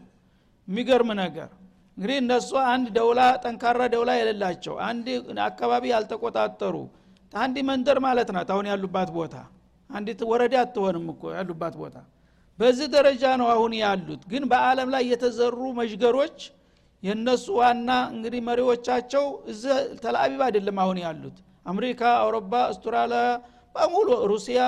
የሚገርም 0.68 1.12
ነገር። 1.22 1.50
እንግዲህ 1.98 2.18
እነሱ 2.24 2.50
አንድ 2.72 2.88
ደውላ 2.98 3.22
ጠንካራ 3.44 3.82
ደውላ 3.94 4.12
የሌላቸው 4.18 4.76
አንድ 4.86 5.08
አካባቢ 5.48 5.84
ያልተቆጣጠሩ 5.94 6.76
አንድ 7.34 7.56
መንደር 7.70 7.98
ማለት 8.06 8.30
ናት 8.36 8.50
አሁን 8.54 8.68
ያሉባት 8.72 9.10
ቦታ 9.18 9.36
አንዲት 9.90 10.22
ወረዳ 10.32 10.56
አትሆንም 10.64 11.06
እኮ 11.14 11.24
ያሉባት 11.36 11.76
ቦታ። 11.80 11.96
በዚህ 12.60 12.88
ደረጃ 12.96 13.24
ነው 13.42 13.48
አሁን 13.54 13.74
ያሉት። 13.82 14.22
ግን 14.32 14.44
በአለም 14.52 14.90
ላይ 14.96 15.04
የተዘሩ 15.12 15.60
መዥገሮች 15.78 16.38
የእነሱ 17.04 17.46
ዋና 17.60 17.90
እንግዲህ 18.14 18.42
መሪዎቻቸው 18.48 19.24
እዚህ 19.52 19.76
ተላአቢብ 20.04 20.42
አይደለም 20.48 20.80
አሁን 20.84 20.98
ያሉት። 21.04 21.38
አሜሪካ 21.66 22.02
አውሮፓ 22.22 22.52
አውስትራሊያ 22.68 23.22
በሙሉ 23.76 24.10
ሩሲያ 24.32 24.60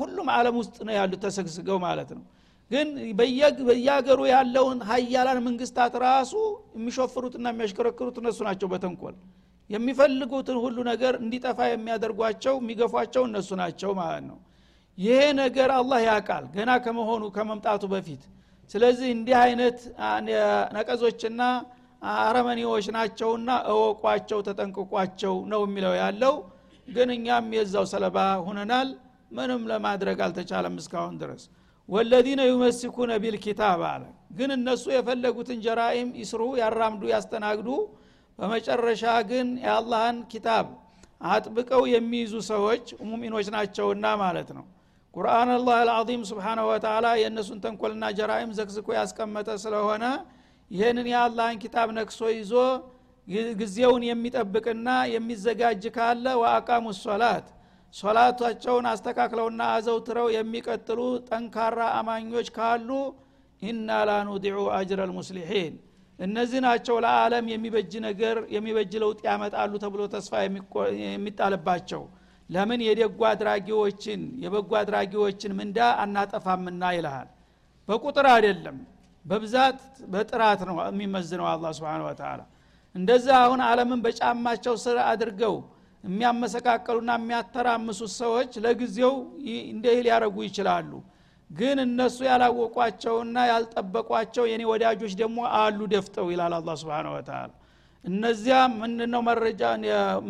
ሁሉም 0.00 0.28
አለም 0.36 0.56
ውስጥ 0.60 0.76
ነው 0.86 0.94
ያሉት 0.98 1.20
ተሰግስገው 1.24 1.78
ማለት 1.86 2.10
ነው። 2.16 2.24
ግን 2.70 2.88
በየሀገሩ 3.68 4.20
ያለውን 4.32 4.78
ሀያላን 4.88 5.38
መንግስታት 5.46 5.94
ራሱ 6.04 6.32
የሚሾፍሩትና 6.78 7.46
የሚያሽከረክሩት 7.52 8.16
እነሱ 8.22 8.38
ናቸው 8.48 8.68
በተንኮል። 8.72 9.14
የሚፈልጉትን 9.70 10.58
ሁሉ 10.64 10.78
ነገር 10.90 11.14
እንዲጠፋ 11.22 11.58
የሚያደርጓቸው 11.70 12.54
የሚገፏቸው 12.60 13.22
እነሱ 13.28 13.48
ናቸው 13.62 13.90
ማለት 14.00 14.24
ነው 14.28 14.38
ይሄ 14.98 15.18
ነገር 15.40 15.70
አላህ 15.76 15.98
ያውቃል 16.06 16.44
ገና 16.54 16.70
ከመሆኑ 16.84 17.24
ከመምጣቱ 17.34 17.82
በፊት። 17.92 18.22
ስለዚህ 18.70 19.08
እንዲህ 19.16 19.36
አይነት 19.42 19.78
ነቀዞችና 20.76 21.42
አረመኔዎች 22.20 22.86
ናቸውና 22.96 23.50
እወቋቸው 23.70 24.40
ተጠንቅቋቸው 24.48 25.34
ነው 25.52 25.60
የሚለው 25.66 25.94
ያለው። 26.00 26.34
ግን 26.88 27.08
እኛም 27.16 27.46
የዛው 27.56 27.86
ሰለባ 27.92 28.18
ሁነናል 28.46 28.88
ምንም 29.30 29.62
ለማድረግ 29.70 30.18
አልተቻለም 30.26 30.76
እስካሁን 30.82 31.14
ድረስ። 31.22 31.42
ወለዚነ 31.88 32.40
ዩመስኩነ 32.50 33.10
ቢልኪታብ 33.22 33.82
አለ። 33.90 34.02
ግን 34.38 34.50
እነሱ 34.56 34.84
የፈለጉትን 34.94 35.58
ጀራኢም 35.66 36.10
ይስሩ 36.20 36.42
ያራምዱ 36.60 37.02
ያስተናግዱ። 37.12 37.68
በመጨረሻ 38.38 39.04
ግን 39.30 39.46
የአላህን 39.64 40.18
ኪታብ 40.32 40.66
አጥብቀው 41.26 41.82
የሚይዙ 41.92 42.34
ሰዎች 42.50 42.84
ሙሚኖች 43.08 43.46
ናቸውና 43.54 44.06
ማለት 44.22 44.50
ነው 44.56 44.66
ቁርአን 45.18 45.50
አላህ 45.52 45.76
አልዓዚም 45.82 46.22
ስብሓናሁ 46.28 46.64
ወተላ 46.70 47.06
የእነሱን 47.20 47.60
ተንኮልና 47.62 48.04
ጀራኢም 48.18 48.50
ዘግዝኮ 48.58 48.88
ያስቀመጠ 48.96 49.48
ስለሆነ 49.62 50.04
ይህንን 50.70 51.06
የአላህን 51.12 51.56
ኪታብ 51.62 51.88
ነክሶ 51.96 52.20
ይዞ 52.32 52.52
ጊዜውን 53.60 54.02
የሚጠብቅና 54.08 54.88
የሚዘጋጅ 55.12 55.82
ካለ 55.96 56.26
ወአቃሙ 56.42 56.92
ሶላት 57.00 57.46
ሶላታቸውን 57.94 58.86
አስተካክለውና 58.92 59.62
አዘውትረው 59.74 60.28
የሚቀጥሉ 60.36 61.00
ጠንካራ 61.28 61.80
አማኞች 61.98 62.48
ካሉ 62.56 62.88
ኢና 63.62 63.90
ላኑዲዑ 64.08 64.66
አጅረ 64.76 65.00
ልሙስሊሒን። 65.10 65.74
እነዚህ 66.18 66.60
ናቸው 66.66 66.96
ለዓለም 67.04 67.46
የሚበጅ 67.52 67.92
ነገር 68.06 68.36
የሚበጅ 68.54 68.92
ለውጥ 69.02 69.20
ያመጣሉ 69.28 69.72
ተብሎ 69.84 70.02
ተስፋ 70.14 70.32
የሚጣልባቸው 71.06 72.02
ለምን 72.50 72.80
የደጎ 72.86 73.20
አድራጊዎችን 73.30 74.20
የበጎ 74.44 74.70
አድራጊዎችን 74.80 75.52
ምንዳ 75.58 75.78
አናጠፋምና 76.02 76.82
ይልሃል? 76.96 77.28
በቁጥር 77.88 78.26
አይደለም 78.34 78.78
በብዛት 79.24 79.80
በጥራት 80.12 80.60
ነው 80.68 80.76
የሚመዝነው 80.86 81.46
አላ 81.50 81.72
ስብን 81.78 82.02
ወተላ 82.06 82.40
እንደዛ 82.94 83.26
አሁን 83.42 83.60
አለምን 83.66 84.00
በጫማቸው 84.04 84.74
ስር 84.84 84.96
አድርገው 85.10 85.54
የሚያመሰቃቀሉና 86.04 87.12
የሚያተራምሱት 87.18 88.12
ሰዎች 88.20 88.50
ለጊዜው 88.64 89.14
እንዲህ 89.72 89.96
ሊያረጉ 90.06 90.36
ይችላሉ። 90.48 90.90
ግን 91.50 91.78
እነሱ 91.84 92.18
ያላወቋቸውና 92.28 93.36
ያልጠበቋቸው 93.50 94.44
የኔ 94.50 94.62
ወዳጆች 94.70 95.12
ደግሞ 95.20 95.38
አሉ 95.58 95.78
ደፍጠው 95.92 96.26
ይላል 96.32 96.54
አላ 96.58 96.70
ስብን 96.82 97.06
እነዚያ 98.04 98.56
ምንድነው 98.76 99.22
መረጃ? 99.28 99.62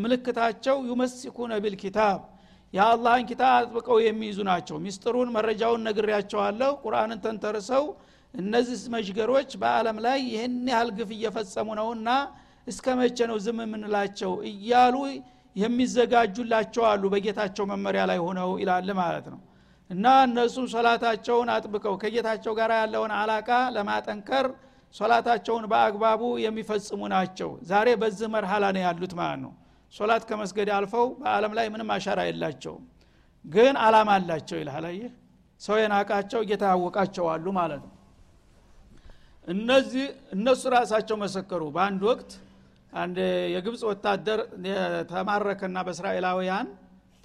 ምልክታቸው 0.03 0.77
ዩመስኩነ 0.91 1.53
ቢልኪታብ። 1.65 2.19
የአላህን 2.73 3.25
ኪታብ 3.31 3.53
አጥብቀው 3.59 3.99
የሚይዙ 4.05 4.39
ናቸው። 4.49 4.77
ሚስጥሩን 4.85 5.29
መረጃውን 5.37 5.85
ነግሬያቸዋለሁ። 5.89 6.73
ቁርአንን 6.85 7.21
ተንተርሰው 7.25 7.85
እነዚህ 8.35 8.81
መዥገሮች 8.95 9.51
በአለም 9.61 9.99
ላይ 10.07 10.19
ይህን 10.29 10.57
ያህል 10.73 10.91
ግፍ 10.99 11.11
እየፈጸሙ 11.17 11.69
ነውና 11.79 12.09
እስከ 12.67 12.87
መቼ 12.99 13.19
ነው 13.31 13.37
ዝም 13.45 13.59
የምንላቸው? 13.65 14.33
እያሉ 14.51 14.97
የሚዘጋጁላቸው 15.57 16.83
አሉ 16.91 17.05
በጌታቸው 17.15 17.65
መመሪያ 17.71 18.03
ላይ 18.11 18.19
ሆነው 18.25 18.51
ይላል 18.63 18.91
ማለት 19.01 19.27
ነው። 19.33 19.41
እና 19.91 20.07
እነሱም 20.27 20.67
ሶላታቸውን 20.73 21.49
አጥብቀው 21.55 21.95
ከጌታቸው 22.03 22.53
ጋር 22.59 22.71
ያለውን 22.81 23.13
አላቃ 23.21 23.49
ለማጠንከር 23.77 24.47
ሶላታቸውን 24.95 25.65
በአግባቡ 25.71 26.23
የሚፈጽሙ 26.45 27.01
ናቸው። 27.13 27.51
ዛሬ 27.71 27.89
በዚህ 28.03 28.29
መርሃላ 28.35 28.65
ነው 28.77 28.83
ያሉት 28.87 29.13
ማለት 29.21 29.41
ነው። 29.45 29.53
ሶላት 29.95 30.23
ከመስገድ 30.29 30.69
አልፈው 30.77 31.07
በአለም 31.21 31.53
ላይ 31.59 31.67
ምንም 31.75 31.91
አሻራ 31.95 32.21
የላቸውም። 32.29 32.83
ግን 33.45 33.75
አላማ 33.85 34.11
አላቸው 34.19 34.57
ይልሃል 34.61 34.87
ይህ 34.95 35.13
ሰው 35.61 35.77
የናቃቸው 35.81 36.41
ጌታ 36.49 36.65
ያወቃቸው 36.73 37.27
አሉ 37.33 37.47
ማለት 37.59 37.83
ነው። 37.85 37.95
እነዚህ 39.49 40.07
እነሱ 40.35 40.63
ራሳቸው 40.75 41.17
መሰከሩ። 41.23 41.63
በአንድ 41.77 42.03
ወቅት 42.11 42.31
አንድ 42.93 43.17
የግብፅ 43.55 43.83
ወታደር 43.91 44.41
ተማረከና 45.11 45.79
በእስራኤላውያን 45.87 46.69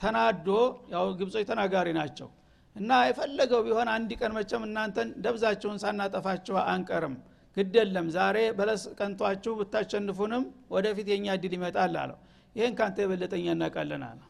ተናዶ 0.02 0.48
ያው 0.94 1.06
ግብጾች 1.20 1.46
ተናጋሪ 1.52 1.90
ናቸው። 2.00 2.30
እና 2.76 2.92
የፈለገው 3.08 3.62
ቢሆን 3.66 3.90
አንድ 3.96 4.12
ቀን 4.20 4.32
መቸም 4.38 4.64
እናንተን 4.68 5.10
ደብዛችሁን 5.26 5.78
ሳናጠፋችሁ 5.84 6.56
አንቀርም 6.72 7.16
ግድ 7.58 7.74
የለም 7.80 8.08
ዛሬ 8.16 8.38
በለስ 8.58 8.84
ቀንቷችሁ 8.98 9.54
ብታሸንፉንም 9.60 10.44
ወደፊት 10.76 11.08
የኛ 11.12 11.26
እድል 11.38 11.54
ይመጣል 11.58 11.96
አለው። 12.04 12.18
ይህን 12.56 12.74
ከአንተ 12.78 12.98
የበለጠኛ 13.04 13.46
እናቃለን 13.56 14.04
አለ። 14.08 14.22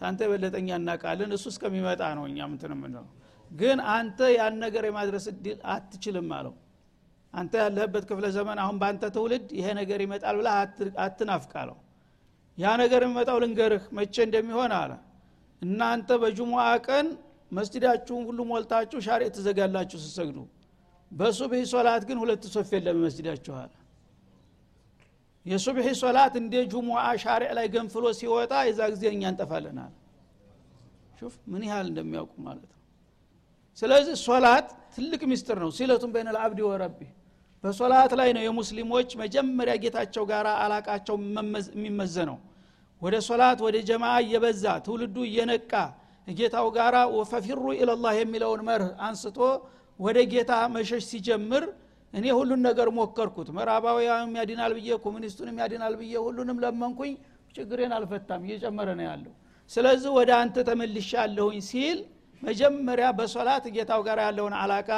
ታንተ 0.00 0.20
የበለጠኛ 0.26 0.68
እናቃለን 0.80 1.30
እሱ 1.36 1.44
እስከሚመጣ 1.52 2.02
ነው 2.18 2.24
እኛ 2.30 2.46
ምትን 2.50 2.72
ምንለው 2.80 3.06
ግን 3.50 3.78
አንተ 3.94 4.18
ያን 4.34 4.56
ነገር 4.64 4.84
የማድረስ 4.88 5.24
እድል 5.32 5.58
አትችልም 5.74 6.28
አለው። 6.38 6.54
አንተ 7.34 7.54
ያለህበት 7.62 8.04
ክፍለ 8.10 8.26
ዘመን 8.36 8.58
አሁን 8.62 8.76
በአንተ 8.80 9.04
ትውልድ 9.16 9.48
ይሄ 9.58 9.66
ነገር 9.80 10.00
ይመጣል 10.04 10.36
ብላ 10.40 10.50
አትናፍቃለው 11.04 11.76
ያ 12.58 12.68
ነገር 12.82 13.00
የሚመጣው 13.04 13.36
ልንገርህ 13.42 13.84
መቼ 13.98 14.14
እንደሚሆን 14.26 14.72
አለ። 14.78 14.92
እናንተ 15.62 16.10
በጅሙዓ 16.22 16.64
ቀን 16.86 17.06
መስጅዳችሁን 17.52 18.22
ሁሉ 18.28 18.40
ሞልታችሁ 18.50 18.98
ሻሬ 19.06 19.22
ትዘጋላችሁ 19.36 19.98
ስሰግዱ 20.04 20.38
በሱብሒ 21.10 21.60
ሶላት 21.70 22.02
ግን 22.08 22.18
ሁለት 22.22 22.42
ሶፍ 22.54 22.70
የለም 22.76 22.98
መስጅዳችሁ 23.04 23.54
አለ 23.60 23.72
የሱብሒ 25.46 25.86
ሶላት 26.00 26.34
እንደ 26.40 26.54
ጁሙዓ 26.72 27.04
ሻሪዕ 27.22 27.50
ላይ 27.58 27.66
ገንፍሎ 27.74 28.04
ሲወጣ 28.18 28.54
የዛ 28.68 28.80
ጊዜ 28.92 29.04
እኛ 29.12 29.22
እንጠፋለናል። 29.32 29.92
ሹፍ 31.20 31.36
ምን 31.52 31.62
ያህል 31.68 31.86
እንደሚያውቁ 31.90 32.34
ማለት 32.46 32.66
ነው። 32.66 32.76
ስለዚህ 33.78 34.16
ሶላት 34.26 34.66
ትልቅ 34.94 35.20
ሚስጥር 35.30 35.58
ነው። 35.64 35.70
ሲለቱን 35.76 36.10
በይነ 36.14 36.28
ልአብዲ 36.36 36.60
ወረቢ 36.68 36.98
በሶላት 37.64 38.12
ላይ 38.20 38.28
ነው 38.36 38.42
የሙስሊሞች 38.46 39.08
መጀመሪያ 39.22 39.74
ጌታቸው 39.84 40.24
ጋር 40.30 40.46
አላቃቸው 40.56 41.16
የሚመዘነው። 41.76 42.38
ወደ 43.02 43.16
ሶላት 43.28 43.58
ወደ 43.66 43.76
ጀማ 43.88 44.04
እየበዛ 44.22 44.64
ትውልዱ 44.86 45.16
እየነቃ 45.28 45.72
ጌታው 46.26 46.66
ጋራ 46.76 46.96
ወፈፊሩ 47.16 47.64
ኢለላህ 47.76 48.14
የሚለውን 48.20 48.62
መርህ 48.68 48.90
አንስቶ 49.06 49.38
ወደ 49.98 50.18
ጌታ 50.32 50.52
መሸሽ 50.74 51.02
ሲጀምር 51.10 51.64
እኔ 52.12 52.26
ሁሉን 52.38 52.60
ነገር 52.68 52.88
ሞከርኩት። 52.98 53.48
ምዕራባውያንም 53.56 54.32
ያድናል 54.40 54.72
ብዬ 54.78 54.90
ኮሚኒስቱንም 55.04 55.56
ያድናል 55.62 55.94
ብዬ 56.00 56.14
ሁሉንም 56.26 56.58
ለመንኩኝ። 56.64 57.12
ችግሬን 57.54 57.92
አልፈታም 57.96 58.42
እየጨመረ 58.46 58.88
ነው 58.98 59.04
ያለው። 59.08 59.32
ስለዚህ 59.70 60.10
ወደ 60.18 60.30
አንተ 60.40 60.56
ተመልሻለሁኝ 60.68 61.58
ሲል 61.68 61.98
መጀመሪያ 62.42 63.06
በሶላት 63.18 63.64
ጌታው 63.76 64.00
ጋር 64.08 64.18
ያለውን 64.26 64.54
አላቃ 64.60 64.90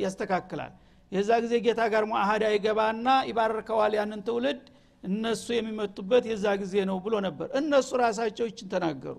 ያስተካክላል። 0.00 0.72
የዛ 1.12 1.30
ጊዜ 1.44 1.54
ጌታ 1.66 1.80
ጋር 1.92 2.04
ሙአሃዳ 2.10 2.44
ይገባና 2.54 3.08
ይባርከዋል 3.30 3.92
ያንን 3.98 4.20
ትውልድ። 4.26 4.60
እነሱ 5.02 5.46
የሚመጡበት 5.56 6.24
የዛ 6.30 6.46
ጊዜ 6.62 6.74
ነው 6.88 6.96
ብሎ 7.04 7.14
ነበር። 7.26 7.46
እነሱ 7.60 7.90
ራሳቸው 8.02 8.46
ይችን 8.50 8.68
ተናገሩ። 8.72 9.16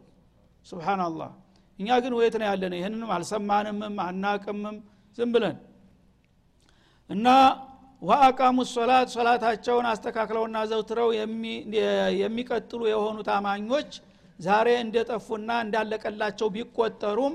ስብናላህ 0.66 1.32
እኛ 1.80 1.90
ግን 2.04 2.14
ወየት 2.18 2.36
ነው 2.42 2.48
ያለነ 2.50 2.74
ይህንንም 2.80 3.12
አልሰማንምም 3.16 3.96
አናቅምም 4.06 4.78
ዝም 5.18 5.32
ብለን 5.34 5.58
እና 7.10 7.28
ወአቃሙ 8.02 8.58
ሶላት 8.72 9.08
ሶላታቸውን 9.16 9.88
አስተካክለውና 9.90 10.58
ዘውትረው 10.72 11.10
የሚቀጥሉ 12.22 12.82
የሆኑት 12.92 13.28
አማኞች 13.36 13.92
ዛሬ 14.40 14.68
እንደጠፉና 14.84 15.50
እንዳለቀላቸው 15.66 16.48
ቢቆጠሩም 16.56 17.34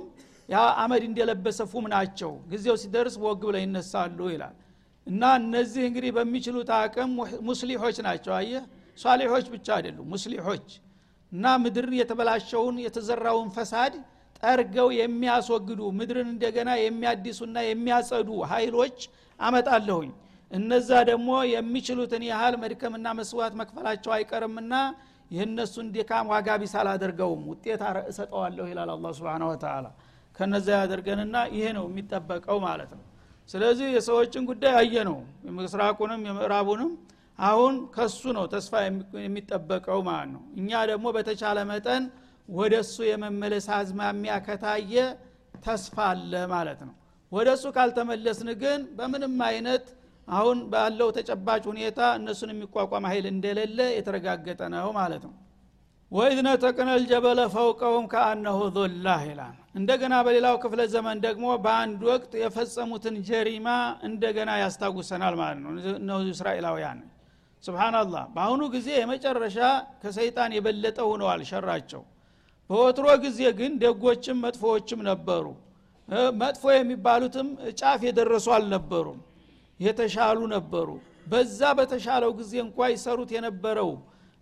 ያ 0.48 0.62
አመድ 0.82 1.02
እንደለበሰ 1.08 1.60
ፉም 1.70 1.84
ናቸው። 1.94 2.32
ጊዜው 2.50 2.76
ሲደርስ 2.82 3.14
ወግ 3.24 3.40
ብለው 3.48 3.60
ይነሳሉ 3.64 4.18
ይላል። 4.34 4.56
እና 5.06 5.22
እነዚህ 5.40 5.82
እንግዲህ 5.88 6.10
በሚችሉት 6.16 6.70
አቅም 6.78 7.10
ሙስሊሖች 7.48 7.96
ናቸው። 8.06 8.32
አየህ? 8.38 8.62
ሷሊሖች 8.98 9.46
ብቻ 9.54 9.66
አይደሉም 9.76 10.06
ሙስሊሖች 10.14 10.68
እና 11.32 11.44
ምድርን 11.62 11.94
የተበላሸውን 12.00 12.76
የተዘራውን 12.84 13.48
ፈሳድ 13.56 13.94
ጠርገው 14.36 14.88
የሚያስወግዱ 14.98 15.80
ምድርን 15.98 16.28
እንደገና 16.32 16.70
የሚያዲሱና 16.80 17.56
የሚያጸዱ 17.66 18.28
ኃይሎች 18.52 18.98
አመጣለሁኝ። 19.40 20.10
እነዛ 20.50 20.90
ደግሞ 21.08 21.30
የሚችሉትን 21.52 22.22
ያህል 22.28 22.54
መድከምና 22.62 23.06
መስዋዕት 23.18 23.54
መክፈላቸው 23.60 24.12
አይቀርምና 24.16 24.74
የእነሱን 25.30 25.86
ድካም 25.94 26.26
ዋጋ 26.32 26.48
ቢስ 26.60 26.74
አላደርገውም። 26.80 27.42
ውጤት 27.52 27.80
እሰጠዋለሁ 28.10 28.66
ይላል 28.70 28.90
አላ 28.94 29.10
ስብን 29.16 29.44
ወተላ 29.48 29.86
ከነዛ 30.36 30.68
ያደርገንና 30.80 31.36
ይሄ 31.54 31.66
ነው 31.78 31.84
የሚጠበቀው 31.90 32.58
ማለት 32.66 32.90
ነው። 32.96 33.04
ስለዚህ 33.48 33.88
የሰዎችን 33.96 34.44
ጉዳይ 34.50 34.74
አየ 34.80 34.94
ነው 35.08 35.18
የምስራቁንም 35.48 36.22
የምዕራቡንም 36.28 36.90
አሁን 37.38 37.74
ከሱ 37.94 38.22
ነው 38.36 38.44
ተስፋ 38.52 38.72
የሚጠበቀው 39.24 40.00
ማለት 40.08 40.30
ነው። 40.34 40.42
እኛ 40.60 40.70
ደግሞ 40.90 41.06
በተቻለ 41.16 41.58
መጠን 41.70 42.04
ወደ 42.48 42.74
እሱ 42.84 42.96
የመመለስ 43.08 43.66
አዝማሚያ 43.76 44.34
ከታየ 44.46 44.94
ተስፋ 45.64 45.96
አለ 46.10 46.32
ማለት 46.52 46.80
ነው። 46.88 46.94
ወደ 47.32 47.48
እሱ 47.56 47.66
ካልተመለስን 47.76 48.50
ግን 48.60 48.80
በምንም 48.98 49.34
አይነት 49.48 49.86
አሁን 50.28 50.58
ባለው 50.70 51.08
ተጨባጭ 51.16 51.62
ሁኔታ 51.70 52.00
እነሱን 52.18 52.52
የሚቋቋም 52.52 53.04
ኃይል 53.10 53.26
እንደሌለ 53.32 53.80
የተረጋገጠ 53.96 54.60
ነው 54.74 54.88
ማለት 54.98 55.24
ነው። 55.28 55.34
ወኢዝ 56.12 56.38
ነተቅነ 56.46 56.90
ልጀበለ 57.00 57.40
ፈውቀሁም 57.54 58.04
ከአነሁ 58.12 58.58
ዙላህ 58.76 59.20
ይላል። 59.28 59.56
እንደገና 59.74 60.14
በሌላው 60.26 60.56
ክፍለ 60.64 60.80
ዘመን 60.92 61.18
ደግሞ 61.24 61.46
በአንድ 61.64 62.00
ወቅት 62.10 62.32
የፈጸሙትን 62.42 63.16
ጀሪማ 63.28 63.68
እንደገና 64.08 64.50
ያስታውሰናል 64.62 65.34
ማለት 65.40 65.58
ነው። 65.64 65.70
እነዚህ 66.00 66.32
እስራኤላውያን 66.36 67.00
ስብናላህ 67.64 68.24
በአሁኑ 68.34 68.62
ጊዜ 68.74 68.88
የመጨረሻ 68.98 69.58
ከሰይጣን 70.02 70.50
የበለጠ 70.56 70.98
ሆነዋል 71.10 71.40
ሸራቸው 71.50 72.02
በወትሮ 72.70 73.06
ጊዜ 73.24 73.40
ግን 73.58 73.72
ደጎችም 73.82 74.38
መጥፎዎችም 74.44 75.00
ነበሩ። 75.08 75.44
መጥፎ 76.40 76.64
የሚባሉትም 76.74 77.48
ጫፍ 77.80 78.00
የደረሱ 78.06 78.46
አልነበሩም። 78.56 79.18
የተሻሉ 79.80 80.38
ነበሩ። 80.54 80.88
በዛ 81.30 81.60
በተሻለው 81.78 82.32
ጊዜ 82.40 82.52
እንኳ 82.64 82.78
ይሰሩት 82.92 83.30
የነበረው 83.36 83.90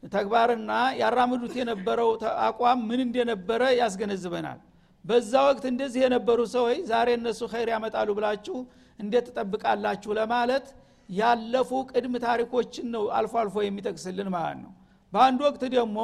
ተግባርና 0.03 0.71
ያራምዱት 1.01 1.55
የነበረው 1.61 2.11
አቋም 2.47 2.81
ምን 2.89 3.01
እንደነበረ 3.07 3.63
ያስገነዝበናል። 3.81 4.59
በዛ 5.05 5.33
ወቅት 5.49 5.65
እንደዚህ 5.71 6.01
የነበሩ 6.05 6.41
ሰዎች 6.55 6.79
ዛሬ 6.91 7.09
እነሱ 7.19 7.41
ኸይር 7.53 7.69
ያመጣሉ 7.75 8.09
ብላችሁ 8.19 8.57
እንዴት 8.99 9.27
ትጠብቃላችሁ 9.29 10.11
ለማለት 10.19 10.67
ያለፉ 11.09 11.71
ቅድም 11.91 12.15
ታሪኮችን 12.25 12.87
ነው 12.95 13.03
አልፎ 13.17 13.35
አልፎ 13.43 13.57
የሚጠቅስልን 13.65 14.29
ማለት 14.37 14.59
ነው። 14.65 14.73
በአንድ 15.13 15.41
ወቅት 15.47 15.63
ደግሞ 15.77 15.99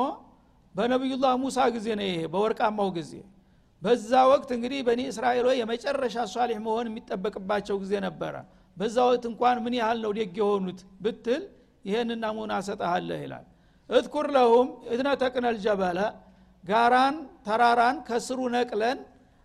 በነቢዩላህ 0.80 1.32
ሙሳ 1.40 1.58
ጊዜ 1.74 1.86
ነው 1.98 2.06
ይሄ 2.06 2.20
በወርቃማው 2.32 2.90
ጊዜ። 2.96 3.12
በዛ 3.82 4.10
ወቅት 4.30 4.50
እንግዲህ 4.56 4.80
በኒ 4.86 5.00
እስራኤሎች 5.10 5.56
የመጨረሻ 5.58 6.16
ሷሊህ 6.32 6.58
መሆን 6.64 6.86
የሚጠበቅባቸው 6.90 7.76
ጊዜ 7.82 7.92
ነበረ። 8.06 8.34
በዛ 8.76 8.96
ወቅት 9.08 9.24
እንኳን 9.30 9.56
ምን 9.64 9.74
ያህል 9.78 9.98
ነው 10.04 10.12
ደግ 10.18 10.36
የሆኑት 10.40 10.80
ብትል 11.04 11.42
ይህን 11.84 12.10
ናሙና 12.22 12.52
ሰጠሃለህ 12.68 13.20
ይላል። 13.24 13.46
እትኩር 13.90 14.26
ለሁም 14.34 14.68
እድነ 14.92 15.08
ተቅነል 15.22 15.56
ጀበለ 15.64 15.98
ጋራን 16.64 17.16
ተራራን 17.46 17.96
ከስሩ 18.08 18.40
ነቅለን 18.54 18.98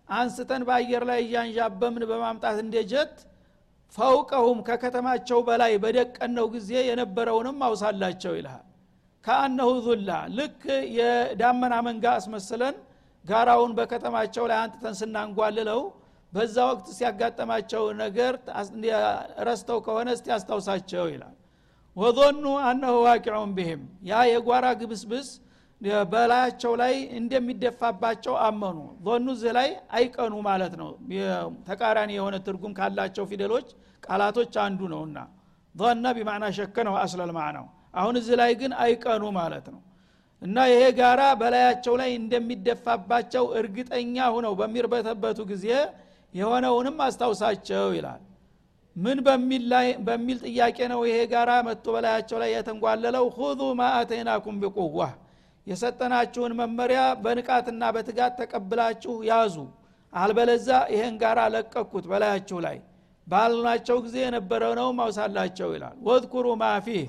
አንስተን 0.08 0.62
በአየር 0.68 1.04
ላይ 1.10 1.20
እያንዣበምን 1.24 2.04
በማምጣት 2.10 2.58
እንደ 2.64 2.76
ጀት 2.90 3.14
ፈውቀሁም 3.94 4.58
ከከተማቸው 4.68 5.40
በላይ 5.48 5.74
በደቀነው 5.84 6.46
ጊዜ 6.54 6.72
የነበረውንም 6.88 7.58
አውሳላቸው 7.68 8.32
ይልሃል 8.38 8.64
ከአነሁ 9.26 9.70
ዙላ 9.86 10.10
ልክ 10.38 10.60
የዳመና 10.98 11.74
መንጋ 11.86 12.04
አስመስለን 12.18 12.76
ጋራውን 13.24 13.72
በከተማቸው 13.78 14.44
ላይ 14.50 14.58
አንጥተን 14.64 14.94
ስናንጓልለው 15.00 15.80
በዛ 16.32 16.56
ወቅት 16.70 16.86
ሲያጋጠማቸው 16.96 17.82
ነገር 18.00 18.32
ረስተው 19.48 19.78
ከሆነ 19.86 20.08
እስቲ 20.16 20.26
ያስታውሳቸው 20.32 21.04
ይላል። 21.12 21.34
ወዞኑ 21.96 22.44
አነሁ 22.68 22.94
ዋቂዑን 23.06 23.52
ብህም 23.56 23.82
ያ 24.08 24.22
የጓራ 24.30 24.66
ግብስብስ 24.80 25.28
በላያቸው 26.10 26.72
ላይ 26.80 26.94
እንደሚደፋባቸው 27.18 28.34
አመኑ። 28.46 28.76
ዞኑ 29.06 29.26
እዚህ 29.34 29.52
ላይ 29.58 29.68
አይቀኑ 29.98 30.34
ማለት 30.48 30.74
ነው። 30.80 30.90
ተቃራኒ 31.68 32.12
የሆነ 32.18 32.36
ትርጉም 32.46 32.74
ካላቸው 32.78 33.26
ፊደሎች 33.30 33.68
ቃላቶች 34.02 34.54
አንዱ 34.64 34.80
ነውና 34.92 35.18
ዞነ 35.74 36.04
ቢማዕና 36.16 36.46
ሸከ 36.58 36.76
ነው 36.88 36.94
አስለል 37.02 37.32
ማዕናው 37.36 37.66
አሁን 37.96 38.14
እዚህ 38.20 38.34
ላይ 38.40 38.52
ግን 38.60 38.72
አይቀኑ 38.82 39.24
ማለት 39.38 39.66
ነው። 39.74 39.80
እና 40.42 40.56
ይሄ 40.70 40.82
ጋራ 40.98 41.22
በላያቸው 41.40 41.94
ላይ 42.00 42.10
እንደሚደፋባቸው 42.18 43.44
እርግጠኛ 43.60 44.16
ሁነው 44.34 44.54
በሚርበተበቱ 44.58 45.38
ጊዜ 45.52 45.66
የሆነውንም 46.34 46.96
አስታውሳቸው 47.04 47.86
ይላል። 47.96 48.22
ምን 48.96 49.18
በሚል 50.06 50.36
ጥያቄ 50.46 50.78
ነው 50.92 51.00
ይሄ 51.08 51.18
ጋራ 51.32 51.50
መጥቶ 51.66 51.86
በላያቸው 51.94 52.38
ላይ 52.42 52.50
የተንጓለለው? 52.54 53.24
ሁዙ 53.36 53.60
ማ 53.78 53.88
አተይናኩም 53.98 54.58
ቢቁዋ። 54.62 55.00
የሰጠናችሁን 55.66 56.52
መመሪያ 56.60 57.00
በንቃትና 57.22 57.82
በትጋት 57.94 58.34
ተቀብላችሁ 58.40 59.14
ያዙ። 59.30 59.56
አልበለዛ 60.12 60.68
ይሄን 60.92 61.14
ጋራ 61.22 61.40
ለቀኩት 61.54 62.04
በላያችሁ 62.10 62.58
ላይ። 62.66 62.76
ባልናቸው 63.26 63.96
ጊዜ 64.04 64.16
የነበረው 64.24 64.72
ነው 64.80 64.88
ማውሳላቸው 64.98 65.70
ይላል። 65.76 65.96
ወዝኩሩ 66.08 66.46
ማፊህ 66.60 67.06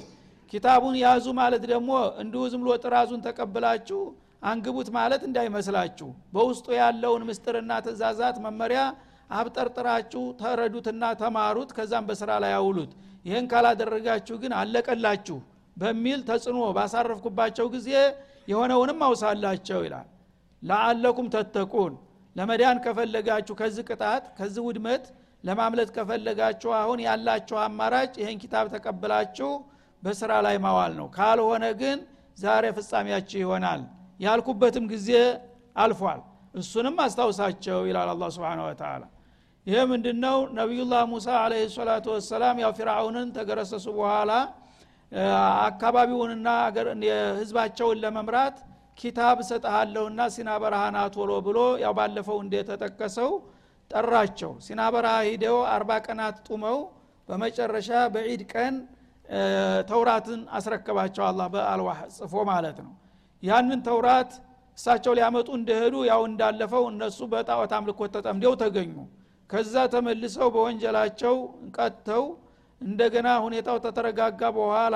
ኪታቡን 0.54 0.96
ያዙ 1.02 1.26
ማለት 1.40 1.64
ደግሞ 1.72 1.92
እንዲሁ 2.22 2.42
ዝም 2.52 2.64
ጥራዙን 2.84 3.24
ተቀብላችሁ 3.26 4.00
አንግቡት 4.44 4.90
ማለት 4.98 5.22
እንዳይመስላችሁ። 5.28 6.08
በውስጡ 6.34 6.68
ያለውን 6.80 7.24
ምስጥርና 7.30 7.72
ትእዛዛት 7.86 8.38
መመሪያ 8.46 8.82
አብጠርጥራችሁ 9.38 10.24
ተረዱትና 10.42 11.04
ተማሩት 11.22 11.70
ከዛም 11.78 12.06
በስራ 12.10 12.32
ላይ 12.44 12.52
ያውሉት 12.56 12.92
ይህን 13.26 13.46
ካላደረጋችሁ 13.52 14.36
ግን 14.44 14.52
አለቀላችሁ 14.60 15.38
በሚል 15.78 16.20
ተጽዕኖ 16.30 16.60
ባሳረፍኩባቸው 16.78 17.66
ጊዜ 17.74 17.90
የሆነውንም 18.48 19.00
አውሳላቸው 19.08 19.80
ይላል። 19.86 20.08
ለአለኩም 20.64 21.28
ተተቁን። 21.34 21.96
ለመዳን 22.36 22.78
ከፈለጋችሁ 22.86 23.54
ከዚህ 23.60 23.84
ቅጣት 23.90 24.24
ከዚህ 24.38 24.62
ውድመት 24.68 25.04
ለማምለት 25.44 25.90
ከፈለጋችሁ 25.96 26.70
አሁን 26.80 27.00
ያላችሁ 27.06 27.58
አማራጭ 27.66 28.14
ይህን 28.22 28.38
ኪታብ 28.44 28.66
ተቀብላችሁ 28.74 29.50
በስራ 30.04 30.32
ላይ 30.46 30.56
ማዋል 30.66 30.94
ነው። 31.00 31.08
ካልሆነ 31.16 31.66
ግን 31.82 31.98
ዛሬ 32.38 32.64
ፍጻሜያችሁ 32.78 33.40
ይሆናል። 33.44 33.82
ያልኩበትም 34.20 34.86
ጊዜ 34.94 35.10
አልፏል። 35.76 36.20
እሱንም 36.54 36.96
አስታውሳቸው 37.04 37.80
ይላል 37.90 38.10
አላ 38.14 38.24
ስብን 38.36 38.60
ወተላ 38.66 39.04
ይህ 39.68 39.80
ምንድነው? 39.92 40.38
ነቢዩላህ 40.58 41.02
ሙሳ 41.12 41.28
አለ 41.40 41.54
ሰላቱ 41.74 42.06
ወሰላም 42.16 42.56
ያው 42.64 42.72
ፊርአውንን 42.78 43.28
ተገረሰሱ 43.38 43.86
በኋላ 43.98 44.32
አካባቢውንና 45.68 46.48
ህዝባቸውን 47.40 48.00
ለመምራት 48.04 48.58
ኪታብ 48.98 49.38
እሰጠሃለሁና 49.44 50.20
ሲና 50.36 50.50
በረሃና 50.62 50.98
ቶሎ 51.16 51.32
ብሎ 51.48 51.58
ያው 51.84 51.94
ባለፈው 51.98 52.38
እንደተጠቀሰው 52.44 53.32
ጠራቸው። 53.92 54.52
ሲና 54.66 54.82
በረሃ 54.94 55.16
ሂደው 55.28 55.58
አርባ 55.74 55.92
ቀናት 56.06 56.38
ጡመው 56.48 56.78
በመጨረሻ 57.30 57.90
በዒድ 58.14 58.42
ቀን 58.54 58.76
ተውራትን 59.90 60.42
አስረከባቸው 60.58 61.24
አላ 61.28 61.42
በአልዋህ 61.54 62.00
ጽፎ 62.18 62.44
ማለት 62.50 62.78
ነው። 62.86 62.94
ያንን 63.44 63.80
ተውራት 63.88 64.32
እሳቸው 64.78 65.14
ሊያመጡ 65.18 65.48
እንደሄዱ 65.60 65.96
ያው 66.10 66.22
እንዳለፈው 66.30 66.84
እነሱ 66.92 67.20
በጣዖት 67.32 67.72
አምልኮት 67.78 68.12
ተጠምደው 68.16 68.54
ተገኙ። 68.62 68.94
ከዛ 69.50 69.76
ተመልሰው 69.94 70.48
በወንጀላቸው 70.56 71.36
ቀጥተው 71.78 72.24
እንደገና 72.82 73.28
ሁኔታው 73.46 73.78
ተተረጋጋ 73.86 74.42
በኋላ 74.58 74.96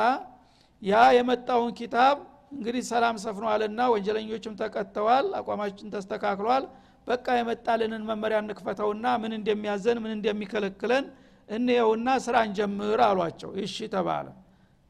ያ 0.81 1.01
የመጣውን 1.17 1.71
ኪታብ 1.79 2.17
እንግዲህ 2.55 2.83
ሰላም 2.89 3.15
ሰፍኗልና 3.23 3.81
ወንጀለኞችም 3.93 4.53
ተቀጥተዋል 4.61 5.27
አቋማችን 5.39 5.91
ተስተካክሏል። 5.93 6.63
በቃ 7.07 7.27
የመጣልንን 7.37 8.03
መመሪያ 8.09 8.37
እንክፈተውና 8.43 9.05
ምን 9.21 9.31
እንደሚያዘን 9.37 9.99
ምን 10.03 10.11
እንደሚከለክለን 10.17 11.05
እንየውና 11.51 12.07
ስራ 12.25 12.35
እንጀምር 12.47 12.99
አሏቸው። 13.07 13.49
እሺ 13.63 13.75
ተባለ። 13.93 14.27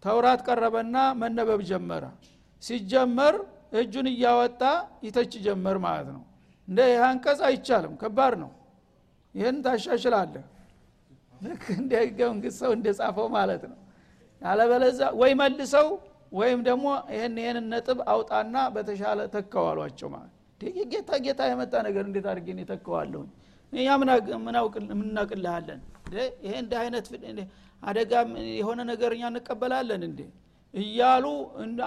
ተውራት 0.03 0.41
ቀረበና 0.47 0.97
መነበብ 1.21 1.59
ጀመረ። 1.69 2.03
ሲጀመር 2.63 3.35
እጁን 3.79 4.07
እያወጣ 4.11 4.61
ይተች 5.05 5.33
ጀመር 5.45 5.77
ማለት 5.85 6.09
ነው። 6.15 6.23
እንደ 6.67 6.79
ይህ 6.89 7.01
አንቀጽ 7.07 7.39
አይቻልም። 7.49 7.93
ከባድ 8.01 8.33
ነው። 8.43 8.51
ይህን 9.35 9.57
ታሻሽላለህ። 9.65 10.45
ልክ 11.41 11.63
እንደ 11.77 11.91
ህገ 12.03 12.19
መንግስት 12.31 12.57
ሰው 12.63 12.71
እንደጻፈው 12.77 13.27
ማለት 13.37 13.63
ነው። 13.71 13.77
ያለበለዛ 14.41 14.99
ወይ 15.21 15.31
መልሰው 15.41 15.87
ወይም 16.31 16.59
ደግሞ 16.67 16.85
ይህን 17.13 17.35
ይህንን 17.41 17.65
ነጥብ 17.73 17.99
አውጣና 18.11 18.55
በተሻለ 18.75 19.19
ተከዋሏቸው 19.33 20.09
ማለት 20.13 20.35
ጌታ 20.91 21.11
ጌታ 21.25 21.41
የመጣ 21.49 21.73
ነገር 21.87 22.03
እንዴት 22.09 22.25
አድርጌ 22.31 22.47
ተከዋለሁኝ 22.71 23.29
እኛ 23.73 23.87
ምናውቅልሃለን 24.97 25.81
ይሄ 26.43 26.53
እንደ 26.61 26.73
አይነት 26.81 27.05
አደጋ 27.83 28.13
የሆነ 28.55 28.79
ነገር 28.89 29.11
እኛ 29.15 29.23
እንቀበላለን 29.31 30.01
እንዴ? 30.07 30.19
እያሉ 30.73 31.25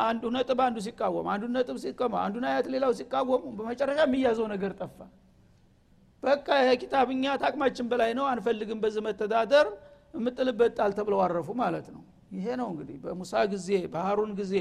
አንዱ 0.05 0.23
ነጥብ 0.37 0.59
አንዱ 0.65 0.79
ሲቃወም 0.87 1.27
አንዱ 1.33 1.45
ነጥብ 1.55 1.77
ሲቀማ 1.85 2.15
አንዱን 2.25 2.45
አያት 2.49 2.67
ሌላው 2.75 2.93
ሲቃወሙ 2.99 3.45
በመጨረሻ 3.59 4.01
የሚያዘው 4.07 4.47
ነገር 4.55 4.73
ጠፋ። 4.81 4.99
በቃ 6.23 6.49
ይሄ 6.61 6.71
ኪታብ 6.83 7.09
እኛ 7.15 7.25
ታቅማችን 7.43 7.87
በላይ 7.91 8.11
ነው 8.19 8.27
አንፈልግም 8.33 8.79
በዚህ 8.85 9.03
መተዳደር 9.07 9.69
የምጥልበት 10.15 10.73
ጣል 10.79 10.93
ተብለው 10.99 11.21
አረፉ 11.25 11.49
ማለት 11.63 11.87
ነው። 11.95 12.03
ይሄ 12.37 12.47
ነው 12.61 12.69
እንግዲህ 12.73 12.97
በሙሳ 13.05 13.33
ጊዜ 13.53 13.71
በሀሩን 13.93 14.33
ጊዜ 14.41 14.55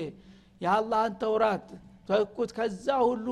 የአላህን 0.62 1.14
ተውራት 1.22 1.68
ተኩት። 2.10 2.52
ከዛ 2.58 2.88
ሁሉ 3.06 3.28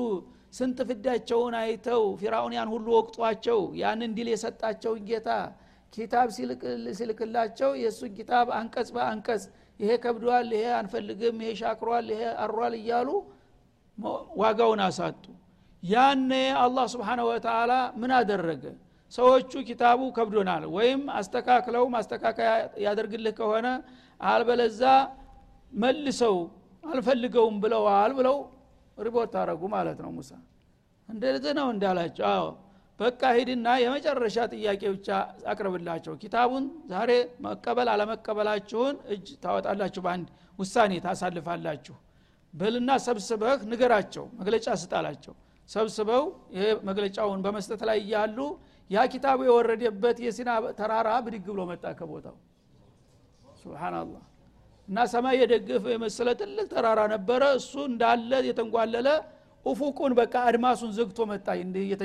ስንት 0.52 0.78
ፍዳቸውን 0.88 1.54
አይተው 1.60 2.02
ፊራውን 2.20 2.54
ያን 2.56 2.70
ሁሉ 2.74 2.86
ወቅጧቸው 2.96 3.60
ያንን 3.80 4.10
ድል 4.16 4.28
የሰጣቸውን 4.32 5.02
ጌታ 5.10 5.28
ኪታብ 5.92 6.28
ሲልክላቸው 6.96 7.70
የእሱን 7.82 8.12
ኪታብ 8.18 8.46
አንቀጽ 8.58 8.88
በአንቀጽ 8.96 9.42
ይሄ 9.80 9.90
ከብዷል 10.04 10.48
ይሄ 10.56 10.66
አንፈልግም 10.78 11.36
ይሄ 11.42 11.50
ሻክሯል 11.60 12.06
ይሄ 12.14 12.22
አሯል 12.44 12.74
እያሉ 12.80 13.08
ዋጋውን 14.40 14.80
አሳጡ። 14.86 15.24
ያኔ 15.82 16.30
አላህ 16.62 16.84
ስብሓነሁ 16.92 17.26
ወተላ 17.30 17.72
ምን 18.00 18.10
አደረገ? 18.18 18.64
ሰዎቹ 19.12 19.52
ኪታቡ 19.68 20.00
ከብዶናል 20.16 20.64
ወይም 20.76 21.00
አስተካክለው 21.18 21.84
ማስተካከያ 21.94 22.50
ያደርግልህ 22.84 23.34
ከሆነ 23.38 23.66
አልበለዛ 24.20 24.82
መልሰው 25.72 26.36
አልፈልገውም 26.84 27.56
ብለዋል 27.64 28.12
ብለው 28.18 28.36
ሪፖርት 28.98 29.34
አረጉ 29.40 29.62
ማለት 29.74 29.98
ነው 30.04 30.10
ሙሳ። 30.16 30.30
እንደዚህ 31.08 31.52
ነው 31.58 31.68
እንዳላቸው። 31.74 32.26
አዎ 32.32 32.44
በቃ 33.00 33.22
ሂድና 33.36 33.68
የመጨረሻ 33.82 34.36
ጥያቄ 34.52 34.82
ብቻ 34.94 35.08
አቅርብላቸው። 35.52 36.14
ኪታቡን 36.22 36.64
ዛሬ 36.92 37.10
መቀበል 37.46 37.88
አለመቀበላችሁን 37.92 38.96
እጅ 39.14 39.28
ታወጣላችሁ 39.44 40.02
በአንድ 40.06 40.28
ውሳኔ 40.58 40.92
ታሳልፋላችሁ። 41.06 41.96
በልና 42.54 42.90
ሰብስበህ 43.06 43.60
ንገራቸው 43.70 44.24
መግለጫ 44.40 44.66
ስጣላቸው። 44.82 45.34
ሰብስበው 45.68 46.24
ይሄ 46.54 46.64
መግለጫውን 46.88 47.40
በመስጠት 47.44 47.82
ላይ 47.88 47.98
እያሉ 48.04 48.38
ያ 48.90 49.04
ኪታቡ 49.12 49.40
የወረደበት 49.48 50.16
የሲና 50.24 50.50
ተራራ 50.78 51.08
ብድግ 51.26 51.46
ብሎ 51.48 51.60
መጣ 51.70 51.84
ከቦታው። 51.98 52.36
ሱብሃናላህ 53.62 54.22
እና 54.88 55.04
ሰማይ 55.12 55.36
የደገፈ 55.40 55.84
የመሰለ 55.94 56.28
ትልቅ 56.40 56.66
ተራራ 56.72 57.00
ነበረ። 57.12 57.42
እሱ 57.58 57.72
እንዳለ 57.90 58.30
የተንጓለለ 58.48 59.08
ኡፉቁን 59.66 60.12
በቃ 60.18 60.34
አድማሱን 60.48 60.92
ዘግቶ 60.96 61.18
መጣ። 61.30 61.46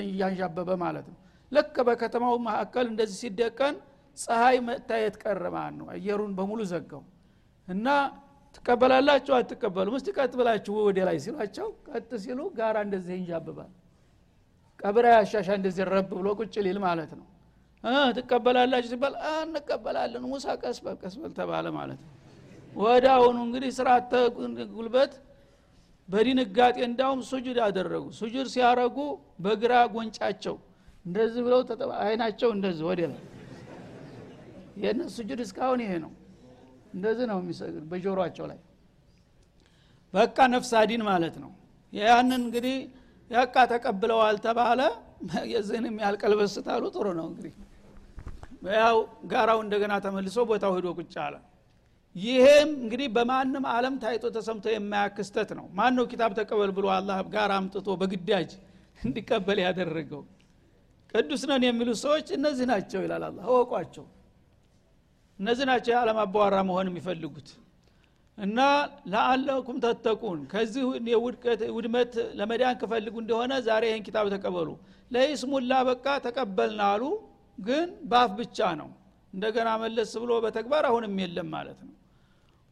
እያንዣበበ 0.03 0.69
ማለት 0.83 1.05
ነው። 1.11 1.17
ልክ 1.51 1.75
በከተማው 1.87 2.35
መካከል 2.47 2.85
እንደዚህ 2.91 3.17
ሲደቀን 3.23 3.75
ፀሐይ 4.17 4.57
መታየት 4.67 5.15
ቀረ 5.23 5.43
ነው። 5.77 5.87
አየሩን 5.93 6.31
በሙሉ 6.37 6.61
ዘጋው 6.71 7.03
እና 7.67 7.87
ትቀበላላችሁ 8.55 9.33
አትቀበሉም? 9.37 9.95
እስቲ 9.97 10.09
ቀጥ 10.17 10.31
ብላችሁ 10.39 10.75
ወደ 10.87 10.99
ላይ 11.07 11.17
ሲሏቸው 11.25 11.67
ቀጥ 11.89 12.09
ሲሉ 12.23 12.39
ጋራ 12.57 12.77
እንደዚህ 12.85 13.13
ይንዣብባል 13.17 13.71
ቀብራ 14.79 15.05
ያሻሻ 15.15 15.49
እንደዚህ 15.59 15.83
ረብ 15.91 16.09
ብሎ 16.13 16.27
ቁጭ 16.39 16.55
ሊል 16.65 16.79
ማለት 16.85 17.11
ነው። 17.19 17.25
ትቀበላላችሁ 18.17 18.89
ሲባል 18.93 19.13
እንቀበላለን 19.41 20.23
ሙሳ 20.31 20.55
ቀስበል 20.61 20.95
ቀስበል 21.01 21.31
ተባለ 21.37 21.67
ማለት 21.77 21.99
ነው 22.03 22.11
ወደ 22.77 23.05
አሁኑ 23.15 23.37
እንግዲህ 23.45 23.69
ስርዓተ 23.77 24.11
ጉልበት 24.73 25.13
በድንጋጤ 26.09 26.77
እንዳውም 26.87 27.21
ሱጁድ 27.29 27.57
አደረጉ። 27.65 28.05
ሱጁድ 28.19 28.47
ሲያረጉ 28.53 28.97
በግራ 29.45 29.73
ጎንጫቸው። 29.93 30.55
እንደዚህ 31.05 31.41
ብለው 31.45 31.59
አይናቸው 32.01 32.49
እንደዚህ 32.55 32.83
ወደ 32.89 33.01
ላይ። 33.11 33.21
የእነሱ 34.81 35.11
ሱጁድ 35.17 35.39
እስካሁን 35.45 35.81
ይሄ 35.85 35.93
ነው። 36.05 36.11
እንደዚህ 36.93 37.25
ነው 37.31 37.37
የሚሰግድ 37.41 37.83
በጆሮቸው 37.91 38.45
ላይ። 38.51 38.59
በቃ 40.13 40.37
ነፍስ 40.53 40.71
አዲን 40.79 41.01
ማለት 41.09 41.35
ነው። 41.43 41.51
ያንን 41.93 42.41
እንግዲህ 42.41 42.77
ያቃ 43.31 43.55
ተቀብለዋል 43.71 44.37
ተባለ። 44.45 44.81
የዚህንም 45.51 45.95
ያልቀልበስታሉ 46.03 46.83
ጥሩ 46.95 47.07
ነው 47.19 47.25
እንግዲህ። 47.29 47.53
ያው 48.77 48.97
ጋራው 49.31 49.59
እንደገና 49.65 49.93
ተመልሶ 50.05 50.37
ቦታው 50.49 50.73
ሂዶ 50.77 50.87
ቁጭ 50.99 51.13
አለ 51.25 51.35
ይሄም 52.17 52.69
እንግዲህ 52.77 53.07
በማንም 53.15 53.65
አለም 53.71 53.95
ታይቶ 54.03 54.25
ተሰምቶ 54.35 54.65
የማያክስተት 54.71 55.49
ነው። 55.57 55.65
ማን 55.77 55.93
ነው 55.97 56.05
ኪታብ 56.11 56.31
ተቀበል 56.39 56.71
ብሎ 56.77 56.85
አላህ 56.95 57.17
ጋር 57.33 57.49
አምጥቶ 57.57 57.87
በግዳጅ 58.01 58.49
እንዲቀበል 58.99 59.59
ያደረገው? 59.63 60.21
ቅዱስ 61.11 61.41
ነን 61.49 61.63
የሚሉት 61.67 61.99
ሰዎች 62.03 62.27
እነዚህ 62.37 62.65
ናቸው 62.71 62.99
ይላል 63.05 63.23
አላ 63.27 63.39
እወቋቸው። 63.49 64.05
እነዚህ 65.39 65.65
ናቸው 65.71 65.91
የዓለም 65.93 66.19
አባዋራ 66.23 66.55
መሆን 66.69 66.87
የሚፈልጉት። 66.91 67.49
እና 68.37 68.59
ለአለኩም 69.11 69.77
ተተቁን 69.83 70.39
ከዚህ 70.51 70.83
ውድመት 71.75 72.13
ለመዳን 72.39 72.75
ከፈልጉ 72.81 73.15
እንደሆነ 73.23 73.53
ዛሬ 73.67 73.83
ይህን 73.89 74.03
ኪታብ 74.07 74.25
ተቀበሉ። 74.35 74.69
ለይስሙላ 75.11 75.73
በቃ 75.89 76.05
ተቀበልን 76.25 76.81
አሉ 76.89 77.03
ግን 77.57 77.87
ባፍ 78.09 78.31
ብቻ 78.39 78.59
ነው። 78.81 78.89
እንደገና 79.33 79.69
መለስ 79.83 80.11
ብሎ 80.21 80.33
በተግባር 80.43 80.83
አሁንም 80.89 81.15
የለም 81.23 81.49
ማለት 81.55 81.79
ነው 81.81 81.93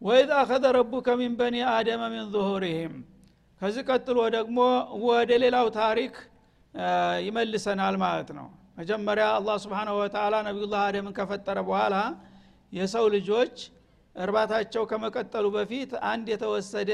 ወይዛ 0.05 0.31
አኸዘ 0.41 0.65
ረቡከ 0.77 1.07
ሚን 1.19 1.33
በኒ 1.39 1.55
አደመ 1.71 2.01
ሚን 2.13 2.25
ዙሁሪህም። 2.33 2.95
ከዚህ 3.61 3.83
ቀጥሎ 3.89 4.17
ደግሞ 4.35 4.57
ወደ 5.05 5.31
ሌላው 5.43 5.67
ታሪክ 5.77 6.15
ይመልሰናል 7.27 7.95
ማለት 8.03 8.29
ነው። 8.37 8.47
መጀመሪያ 8.79 9.25
አላህ 9.37 9.55
سبحانه 9.63 9.93
وتعالى 10.01 10.35
ነቢዩላህ 10.47 10.81
አደምን 10.87 11.13
ከፈጠረ 11.19 11.57
በኋላ 11.67 11.95
የሰው 12.73 13.05
ልጆች 13.15 13.55
እርባታቸው 14.15 14.83
ከመቀጠሉ 14.91 15.45
በፊት 15.55 15.91
አንድ 16.09 16.27
የተወሰደ 16.33 16.91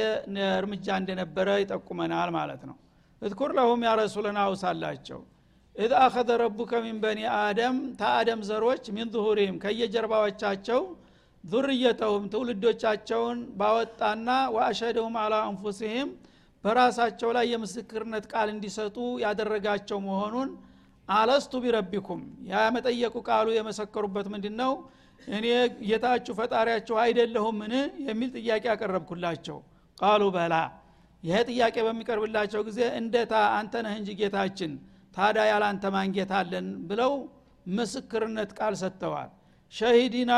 እርምጃ 0.53 0.87
እንደነበረ 1.01 1.49
ይጠቁመናል 1.63 2.29
ማለት 2.37 2.63
ነው። 2.69 2.77
اذكر 3.21 3.51
لهم 3.57 3.83
يا 3.87 3.91
رسولنا 3.99 4.39
አውሳላቸው 4.45 5.19
إذ 5.75 5.91
أخذ 5.99 6.29
ربك 6.43 6.71
من 6.85 6.97
بني 7.03 7.19
آدم 7.39 7.77
ተአደም 7.99 8.41
ዘሮች 8.47 8.85
من 8.95 9.07
ظهورهم 9.15 9.57
ከየጀርባዎቻቸው 9.63 10.81
ذريتهم 11.43 12.25
ትውልዶቻቸውን 12.33 13.39
ባወጣና 13.59 14.27
ወአሸደሁም 14.55 15.15
አላ 15.21 15.35
አንፉሲህም 15.47 16.09
በራሳቸው 16.63 17.29
ላይ 17.37 17.45
የምስክርነት 17.51 18.25
ቃል 18.33 18.49
እንዲሰጡ 18.53 18.97
ያደረጋቸው 19.23 19.99
መሆኑን 20.07 20.49
አለስቱ 21.09 21.53
ቢረቢኩም። 21.63 22.21
ያ 22.51 22.59
መጠየቁ 22.75 23.15
ቃሉ 23.29 23.47
የመሰከሩበት 23.55 24.27
ምንድን 24.33 24.55
ነው 24.61 24.73
እኔ 25.29 25.47
ጌታችሁ 25.87 26.33
ፈጣሪያችሁ 26.39 26.95
አይደለሁምን? 27.03 27.73
የሚል 28.05 28.29
ጥያቄ 28.37 28.63
ያቀረብኩላቸው 28.71 29.57
ቃሉ 29.97 30.21
በላ። 30.35 30.53
ይሄ 31.23 31.37
ጥያቄ 31.49 31.75
በሚቀርብላቸው 31.87 32.61
ጊዜ 32.67 32.79
እንደታ 32.99 33.33
አንተ 33.57 33.73
ነህ 33.85 33.95
እንጂ 33.99 34.09
ጌታችን 34.21 34.71
ታዳ 35.15 35.37
ያላንተ 35.49 35.85
ማንጌታ 35.95 36.33
አለን? 36.41 36.67
ብለው 36.89 37.13
ምስክርነት 37.71 38.51
ቃል 38.59 38.75
ሰጥተዋል። 38.81 39.29
ሸሂዲና 39.73 40.31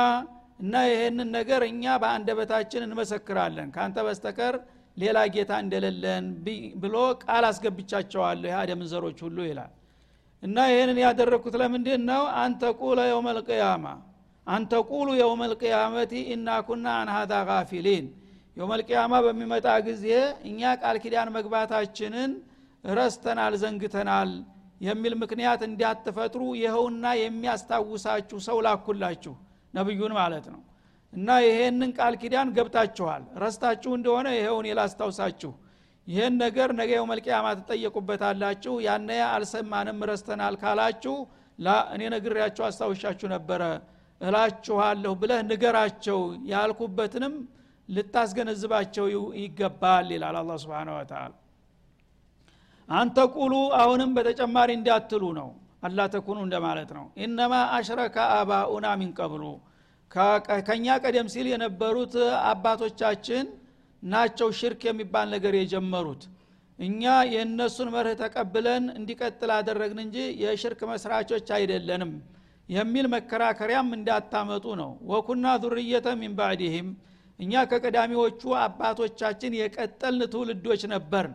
እና 0.60 0.74
ይሄንን 0.88 1.30
ነገር 1.38 1.62
እኛ 1.70 1.84
በአንደበታችን 2.02 2.86
እንመሰክራለን። 2.86 3.70
ካንተ 3.76 3.98
በስተቀር 4.08 4.56
ሌላ 4.98 5.20
ጌታ 5.36 5.52
እንደሌለን 5.64 6.26
ብሎ 6.82 6.96
ቃል 7.24 7.44
አስገብቻቸዋለሁ 7.50 8.50
የአደምን 8.52 8.88
ዘሮች 8.92 9.20
ሁሉ 9.26 9.38
ይላል። 9.50 9.72
እና 10.44 10.58
ይህንን 10.72 10.98
ያደረግኩት 11.04 11.56
ለምንድን 11.62 12.02
ነው 12.10 12.24
አንተ 12.42 12.64
ቁለ 12.82 13.00
የውም 13.10 13.28
ልቅያማ 13.38 13.86
አንተ 14.48 14.74
ቁሉ 14.90 15.10
የውም 15.20 15.42
ልቅያመቲ 15.52 16.14
ኢና 16.34 16.48
ኩና 16.68 16.86
አን 17.00 17.10
ሀዛ 17.16 17.34
ጋፊሊን። 17.50 18.08
የውም 18.58 18.72
ልቅያማ 18.80 19.14
በሚመጣ 19.26 19.68
ጊዜ 19.86 20.08
እኛ 20.50 20.74
ቃል 20.82 20.98
ኪዳን 21.04 21.30
መግባታችንን 21.38 22.32
ረስተናል 22.84 23.54
ዘንግተናል 23.62 24.32
የሚል 24.82 25.14
ምክንያት 25.22 25.62
እንዲያትፈጥሩ 25.68 26.42
ይኸውና 26.60 27.06
የሚያስታውሳችሁ 27.22 28.38
ሰው 28.48 28.58
ላኩላችሁ 28.66 29.34
ነብዩን 29.74 30.14
ማለት 30.20 30.46
ነው። 30.54 30.62
እና 31.14 31.30
ይሄንን 31.46 31.92
ቃል 31.98 32.14
ኪዳን 32.22 32.50
ገብታችኋል። 32.56 33.24
ረስታችሁ 33.44 33.92
እንደሆነ 33.98 34.28
ይኸውን 34.38 34.68
የላስታውሳችሁ 34.70 35.52
ይህን 36.08 36.34
ነገር 36.44 36.70
ነገ 36.80 36.92
የው 36.96 37.06
መልቅያማ 37.12 37.48
ትጠየቁበታላችሁ። 37.60 38.74
ያነ 38.88 39.10
አልሰማንም 39.30 40.00
ረስተናል 40.10 40.56
ካላችሁ 40.62 41.16
እኔ 41.96 42.02
ነግሬያችሁ 42.14 42.64
አስታውሻችሁ 42.68 43.28
ነበረ 43.34 43.62
እላችኋለሁ 44.22 45.12
ብለህ 45.22 45.40
ንገራቸው 45.50 46.20
ያልኩበትንም 46.52 47.34
ልታስገነዝባቸው 47.90 49.06
ይገባል 49.42 50.08
ይላል 50.16 50.36
አላ 50.42 50.52
ስብን 50.62 50.90
ወተላ 50.94 51.24
አንተ 52.90 53.18
ቁሉ 53.36 53.54
አሁንም 53.80 54.12
በተጨማሪ 54.16 54.70
እንዳትሉ 54.78 55.24
ነው 55.40 55.50
አላ 55.84 56.00
ተኩኑ 56.14 56.38
እንደማለት 56.46 56.90
ነው። 56.98 57.06
ኢነማ 57.24 57.54
አሽረከ 57.76 58.18
አባኡና 58.36 58.88
ሚን 59.00 59.12
ቀብሉ 59.20 59.44
ከኛ 60.68 60.86
ቀደም 61.04 61.28
ሲል 61.34 61.48
የነበሩት 61.52 62.16
አባቶቻችን 62.50 63.46
ናቸው 64.04 64.50
ሽርክ 64.58 64.82
የሚባል 64.88 65.28
ነገር 65.36 65.54
የጀመሩት። 65.58 66.24
እኛ 66.80 67.02
የእነሱን 67.34 67.90
መርህ 67.94 68.16
ተቀብለን 68.22 68.86
እንዲቀጥል 68.98 69.52
አደረግን 69.58 70.00
እንጂ 70.06 70.18
የሽርክ 70.44 70.82
መስራቾች 70.92 71.48
አይደለንም 71.58 72.12
የሚል 72.70 73.06
መከራከሪያም 73.14 73.90
እንዳታመጡ 73.98 74.66
ነው። 74.82 74.92
ወኩና 75.12 75.48
ዙርየተ 75.64 76.08
ሚን 76.22 76.34
ባዕድህም 76.38 76.88
እኛ 77.40 77.64
ከቀዳሚዎቹ 77.72 78.42
አባቶቻችን 78.64 79.58
የቀጠልን 79.60 80.30
ትውልዶች 80.34 80.82
ነበርን። 80.94 81.34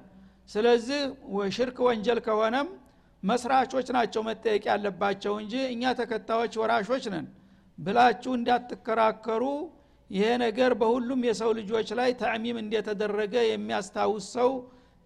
ስለዚህ 0.50 1.00
ሽርክ 1.56 1.78
ወንጀል 1.87 2.20
ከሆነም 2.26 2.68
መስራቾች 3.22 3.88
ናቸው 3.96 4.22
መጠየቅ 4.28 4.62
ያለባቸው 4.70 5.35
እንጂ 5.42 5.54
እኛ 5.72 5.92
ተከታዮች 5.98 6.54
ወራሾች 6.61 7.04
ነን 7.14 7.26
ብላችሁ 7.78 8.33
እንዳትከራከሩ። 8.38 9.42
ይሄ 10.11 10.26
ነገር 10.42 10.72
በሁሉም 10.81 11.20
የሰው 11.28 11.50
ልጆች 11.59 11.88
ላይ 11.98 12.11
ተዕሚም 12.20 12.59
እንደተደረገ 12.62 13.35
የሚያስታውስ 13.46 14.26
ሰው 14.37 14.50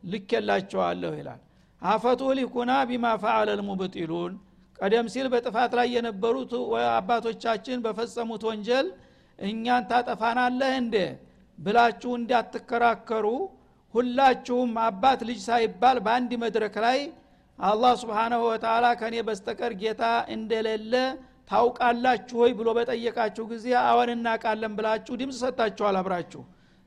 ልኬላቸዋለሁ 0.03 1.13
ይላል። 1.19 1.41
አፈቱሊኩና 1.83 2.73
ቢማ 2.91 3.07
ፈዓለ 3.23 3.49
ልሙብጢሉን። 3.61 4.35
ቀደም 4.79 5.07
ሲል 5.13 5.27
በጥፋት 5.33 5.73
ላይ 5.79 5.89
የነበሩት 5.95 6.53
አባቶቻችን 6.93 7.83
በፈጸሙት 7.85 8.45
ወንጀል 8.49 8.87
እኛን 9.39 9.85
ታጠፋናለህ 9.91 10.73
እንደ 10.81 10.97
ብላችሁ 11.59 12.13
እንዳትከራከሩ። 12.21 13.27
ሁላችሁም 13.95 14.71
አባት 14.85 15.21
ልጅ 15.29 15.41
ሳይባል 15.47 15.97
በአንድ 16.05 16.33
መድረክ 16.45 16.77
ላይ 16.87 16.99
አላህ 17.63 17.93
ስብሓናሁ 18.01 18.41
ወተላ 18.47 18.87
ከእኔ 19.01 19.17
በስተቀር 19.27 19.73
ጌታ 19.83 20.05
እንደሌለ 20.35 20.95
ታውቃላችሁ 21.51 22.37
ወይ 22.43 22.53
ብሎ 22.59 22.69
በጠየቃችሁ 22.79 23.45
ጊዜ 23.51 23.67
አዎን 23.83 24.11
እናቃለን 24.15 24.73
ብላችሁ 24.79 25.15
ድምፅ 25.21 25.37
ሰጥታችኋል 25.43 25.97
አብራችሁ። 26.01 26.43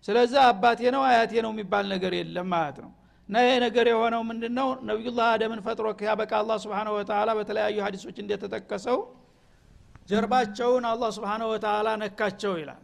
ስለዚህ 0.06 0.40
አባቴ 0.46 0.82
ነው 0.96 1.04
አያቴ 1.10 1.34
ነው 1.46 1.52
የሚባል 1.54 1.86
ነገር 1.94 2.14
የለም 2.20 2.48
ማለት 2.54 2.78
ነው። 2.84 2.92
እና 3.30 3.36
ይሄ 3.46 3.54
ነገር 3.66 3.86
የሆነው 3.92 4.22
ምንድ 4.30 4.44
ነው 4.58 4.68
ነቢዩላህ 4.90 5.28
አደምን 5.36 5.62
ፈጥሮ 5.68 5.88
ያበቃ 6.08 6.32
አላ 6.42 6.58
ስብን 6.64 6.90
ወተላ 6.96 7.30
በተለያዩ 7.40 7.78
ሀዲሶች 7.86 8.18
እንደተጠቀሰው 8.24 9.00
ጀርባቸውን 10.10 10.86
አላ 10.92 11.04
ስብን 11.16 11.44
ወተላ 11.52 11.88
ነካቸው 12.04 12.54
ይላል። 12.62 12.82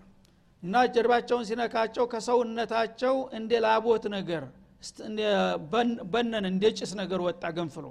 እና 0.63 0.75
ጀርባቸውን 0.95 1.45
ሲነካቸው 1.49 2.05
ከሰውነታቸው 2.11 3.15
እንደ 3.37 3.51
ላቦት 3.65 4.03
ነገር 4.15 4.43
በነን 6.11 6.45
እንደ 6.49 6.63
ጭስ 6.77 6.91
ነገር 7.01 7.19
ወጣ 7.27 7.43
ገንፍሎ። 7.57 7.85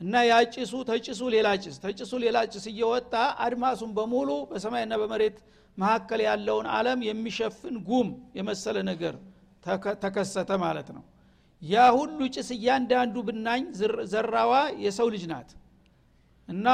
እና 0.00 0.14
ያ 0.28 0.36
ጭሱ 0.54 0.72
ተጭሱ 0.88 1.20
ሌላ 1.34 1.48
ጭስ 1.64 1.76
ተጭሱ 1.82 2.12
ሌላ 2.24 2.38
ጭስ 2.52 2.64
እየወጣ 2.72 3.12
አድማሱን 3.44 3.90
በሙሉ 3.98 4.30
በሰማይና 4.50 4.94
በመሬት 5.02 5.36
መካከል 5.78 6.20
ያለውን 6.26 6.66
አለም 6.76 7.00
የሚሸፍን 7.08 7.76
ጉም 7.88 8.08
የመሰለ 8.38 8.76
ነገር 8.90 9.14
ተከሰተ 10.02 10.50
ማለት 10.64 10.88
ነው። 10.96 11.04
ያ 11.62 11.84
ሁሉ 11.96 12.18
ጭስ 12.34 12.48
እያንዳንዱ 12.56 13.16
ብናኝ 13.26 13.62
ዘራዋ 14.12 14.52
የሰው 14.84 15.08
ልጅ 15.14 15.24
ናት። 15.32 15.50
እና 16.48 16.66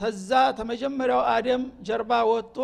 ተዛ 0.00 0.30
ተመጀመሪያው 0.58 1.22
አደም 1.32 1.62
ጀርባ 1.86 2.12
ወጥቶ 2.30 2.58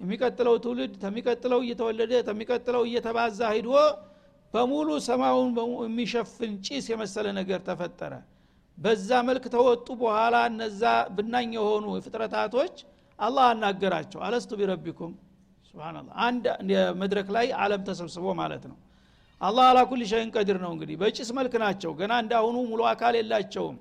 የሚቀጥለው 0.00 0.54
ትውልድ 0.64 0.92
ተሚቀጥለው 1.02 1.60
እየተወለደ 1.64 2.12
ተሚቀጥለው 2.28 2.82
እየተባዛ 2.88 3.40
ሂዶ 3.54 3.70
በሙሉ 4.54 4.88
ሰማዩን 5.06 5.50
የሚሸፍን 5.84 6.52
ጭስ 6.66 6.86
የመሰለ 6.92 7.26
ነገር 7.38 7.60
ተፈጠረ። 7.68 8.12
በዛ 8.78 9.08
መልክ 9.28 9.44
ተወጡ። 9.54 9.86
በኋላ 10.00 10.36
እነዛ 10.50 10.82
ብናኝ 11.16 11.50
የሆኑ 11.58 11.86
ፍጥረታቶች 12.04 12.76
አላህ 13.18 13.44
አናገራቸው። 13.52 14.20
አለስቱ 14.26 14.50
ቢረቢኩም? 14.60 15.12
ስብናላ 15.68 15.96
አንድ 16.26 16.44
መድረክ 17.02 17.28
ላይ 17.36 17.46
አለም 17.62 17.82
ተሰብስቦ 17.88 18.26
ማለት 18.40 18.64
ነው። 18.70 18.78
አላህ 19.40 19.64
አላኩል 19.70 20.00
ሸይን 20.10 20.30
ቀድር 20.36 20.58
ነው 20.64 20.70
እንግዲህ። 20.74 20.96
በጭስ 21.02 21.28
መልክ 21.38 21.54
ናቸው። 21.64 21.92
ገና 22.00 22.12
እንዳሁኑ 22.24 22.56
ሙሉ 22.70 22.80
አካል 22.92 23.14
የላቸውም። 23.18 23.76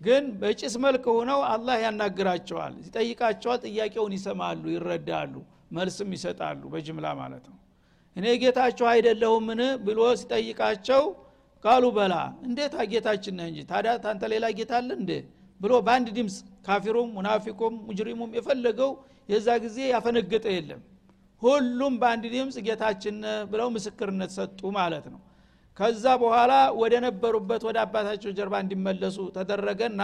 ግን 0.00 0.24
በጭስ 0.40 0.74
መልክ 0.84 1.04
ሆነው 1.14 1.40
አላህ 1.52 1.76
ያናግራቸዋል። 1.84 2.74
ይጠይቃቸዋል 2.84 3.60
ጥያቄውን 3.66 4.12
ይሰማሉ 4.18 4.64
ይረዳሉ 4.74 5.34
መልስም 5.76 6.10
ይሰጣሉ 6.16 6.60
በጅምላ 6.74 7.06
ማለት 7.20 7.46
ነው 7.50 7.56
እኔ 8.18 8.26
ጌታችሁ 8.42 8.86
አይደለሁምን? 8.92 9.60
ብሎ 9.86 10.00
ሲጠይቃቸው 10.20 11.02
ቃሉ 11.64 11.84
በላ። 11.96 12.14
እንዴት 12.46 12.74
ጌታችን 12.92 13.34
ነህ 13.38 13.46
እንጂ? 13.50 13.58
ታዲያ 13.70 13.92
ታንተ 14.04 14.22
ሌላ 14.32 14.44
ጌታ 14.58 14.72
አለ 14.80 14.90
እንዴ? 15.00 15.10
ብሎ 15.60 15.72
በአንድ 15.86 16.08
ድምፅ 16.16 16.34
ካፊሩም 16.66 17.08
ሙናፊቁም 17.16 17.74
ሙጅሪሙም 17.86 18.30
የፈለገው 18.38 18.90
የዛ 19.28 19.48
ጊዜ 19.64 19.78
ያፈነገጠ 19.92 20.46
የለም። 20.56 20.82
ሁሉም 21.42 21.94
በአንድ 22.00 22.24
ድምፅ 22.34 22.56
ጌታችን 22.66 23.16
ብለው 23.50 23.68
ምስክርነት 23.74 24.30
ሰጡ 24.38 24.60
ማለት 24.78 25.06
ነው። 25.12 25.20
ከዛ 25.76 26.04
በኋላ 26.22 26.52
ወደ 26.80 26.94
ነበሩበት 27.04 27.62
ወደ 27.68 27.76
አባታቸው 27.84 28.30
ጀርባ 28.38 28.54
እንዲመለሱ 28.64 29.18
ተደረገና 29.36 30.02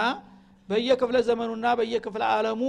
በየክፍለ 0.68 1.16
ዘመኑና 1.28 1.66
በየክፍለ 1.78 2.22
ዓለሙ 2.34 2.60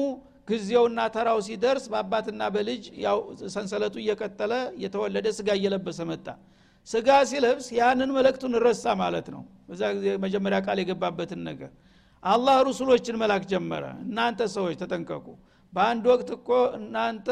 ጊዜውና 0.48 1.00
ተራው 1.14 1.40
ሲደርስ 1.46 1.86
በአባትና 1.92 2.42
በልጅ 2.56 2.84
ያው 3.06 3.18
ሰንሰለቱ 3.54 3.96
እየቀጠለ 4.02 4.54
እየተወለደ 4.78 5.28
ስጋ 5.38 5.50
እየለበሰ 5.60 6.00
መጣ። 6.10 6.28
ስጋ 6.88 7.10
ሲለብስ 7.30 7.68
ያንን 7.78 8.10
መልእክቱን 8.18 8.56
ረሳ 8.66 8.86
ማለት 9.02 9.28
ነው። 9.36 9.42
በዛ 9.70 9.82
ጊዜ 9.96 10.08
መጀመሪያ 10.26 10.58
ቃል 10.68 10.80
የገባበትን 10.82 11.42
ነገር 11.50 11.72
አላህ 12.24 12.58
ሩሱሎችን 12.68 13.18
መላክ 13.22 13.44
ጀመረ። 13.52 13.84
እናንተ 14.06 14.42
ሰዎች 14.56 14.76
ተጠንቀቁ። 14.82 15.26
በአንድ 15.74 16.06
ወቅት 16.12 16.30
እኮ 16.38 16.50
እናንተ 16.78 17.28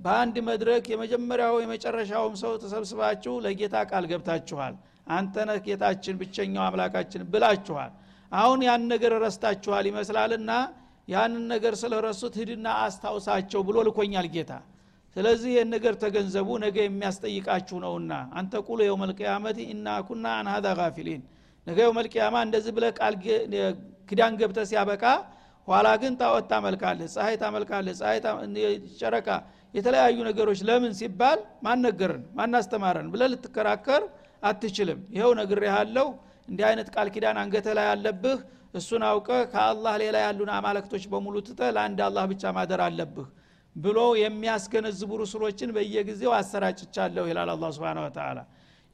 በአንድ 0.00 0.36
መድረክ 0.48 0.84
የመጀመሪያው 0.92 1.54
የመጨረሻውም 1.62 2.34
ሰው 2.42 2.52
ተሰብስባችሁ 2.62 3.32
ለጌታ 3.44 3.76
ቃል 3.90 4.04
ገብታችኋል። 4.10 4.74
አንተ 5.10 5.34
ነህ 5.48 5.58
ጌታችን 5.66 6.18
ብቸኛው 6.20 6.64
አምላካችን 6.66 7.22
ብላችኋል። 7.32 7.92
አሁን 8.32 8.60
ያን 8.66 8.82
ነገር 8.92 9.12
ረስታችኋል 9.24 9.84
ይመስላልና 9.90 10.50
ያንን 11.08 11.44
ነገር 11.52 11.74
ስለረሱት 11.82 12.34
ሂድና 12.40 12.66
አስታውሳቸው 12.82 13.60
ብሎ 13.68 13.76
ልኮኛል 13.88 14.26
ጌታ። 14.34 14.52
ስለዚህ 15.16 15.50
ይህን 15.54 15.68
ነገር 15.74 15.94
ተገንዘቡ 16.02 16.48
ነገ 16.64 16.76
የሚያስጠይቃችሁ 16.84 17.76
ነውና። 17.84 18.10
አንተ 18.38 18.54
ቁሉ 18.66 18.78
የው 18.86 18.96
መልቅያመት 19.02 19.58
ኢና 19.64 19.88
ኩና 20.08 20.26
አን 20.38 20.48
ሀዛ 20.52 20.66
ጋፊሊን። 20.80 21.22
ነገ 21.66 21.78
የው 21.84 21.92
መልቅያማ 21.98 22.36
እንደዚህ 22.46 22.72
ብለ 22.76 22.86
ቃል 22.98 23.14
ክዳን 24.10 24.34
ገብተ 24.40 24.58
ሲያበቃ 24.70 25.04
ኋላ 25.68 25.88
ግን 26.02 26.12
ጣዖት 26.20 26.44
ታመልካለህ 26.52 27.08
ፀሐይ 27.14 27.36
ታመልካለህ 27.40 27.96
ፀሐይ 27.98 28.18
ጨረቃ 29.00 29.28
የተለያዩ 29.74 30.18
ነገሮች 30.28 30.60
ለምን 30.68 30.92
ሲባል 31.00 31.40
ማን 31.64 31.80
ነገርን 31.86 32.22
ማን 32.38 32.54
አስተማረን 32.60 33.08
ብለ 33.12 33.22
ልትከራከር 33.32 34.02
አትችልም። 34.42 35.00
ይኸው 35.16 35.32
ነግር 35.40 35.60
ያለው 35.70 36.08
እንዲህ 36.48 36.64
አይነት 36.68 36.88
ቃል 36.94 37.08
ኪዳን 37.14 37.38
አንገተ 37.42 37.68
ላይ 37.78 37.86
አለብህ። 37.92 38.38
እሱን 38.74 39.02
አውቀ 39.08 39.28
ከአላህ 39.52 39.94
ሌላ 40.02 40.16
ያሉን 40.24 40.50
አማለክቶች 40.56 41.04
በሙሉ 41.12 41.36
ትተ 41.46 41.60
ለአንድ 41.76 42.00
አላህ 42.06 42.24
ብቻ 42.32 42.52
ማደር 42.56 42.80
አለብህ 42.86 43.28
ብሎ 43.76 43.98
የሚያስገነዝቡ 44.20 45.10
ሩሱሎችን 45.20 45.70
በየጊዜው 45.76 46.32
አሰራጭቻለሁ 46.38 47.24
ይላል 47.30 47.50
አላ 47.54 47.70
ስብን 47.76 47.98
ወተላ 48.04 48.38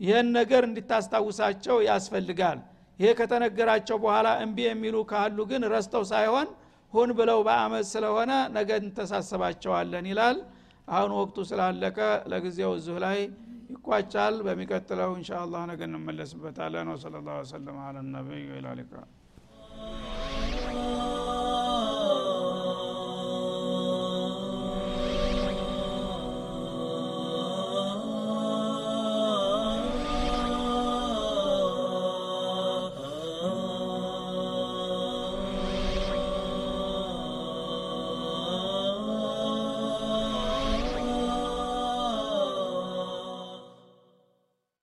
ይህን 0.00 0.28
ነገር 0.36 0.62
እንዲታስታውሳቸው 0.68 1.76
ያስፈልጋል። 1.88 2.58
ይሄ 2.98 3.10
ከተነገራቸው 3.18 3.96
በኋላ 4.02 4.28
እምቢ 4.42 4.58
የሚሉ 4.66 4.96
ካሉ 5.10 5.38
ግን 5.50 5.62
ረስተው 5.72 6.04
ሳይሆን 6.12 6.48
ሁን 6.92 7.10
ብለው 7.18 7.38
በአመት 7.46 7.86
ስለሆነ 7.92 8.32
ነገ 8.56 8.70
እንተሳሰባቸዋለን 8.82 10.06
ይላል። 10.10 10.36
አሁን 10.88 11.10
ወቅቱ 11.18 11.36
ስላለቀ 11.50 11.98
ለጊዜው 12.30 12.72
እዚሁ 12.78 12.96
ላይ 13.04 13.18
ይቋጫል። 13.70 14.34
በሚቀጥለው 14.46 15.12
እንሻ 15.16 15.30
ነገ 15.70 15.80
እንመለስበታለን። 15.88 16.90
ወሰለ 16.92 17.14
ላሁ 17.26 17.44
ሰለም 17.52 17.78
አላ 17.84 18.06
ነቢይ 18.10 18.44
ላሊክራም 18.66 19.10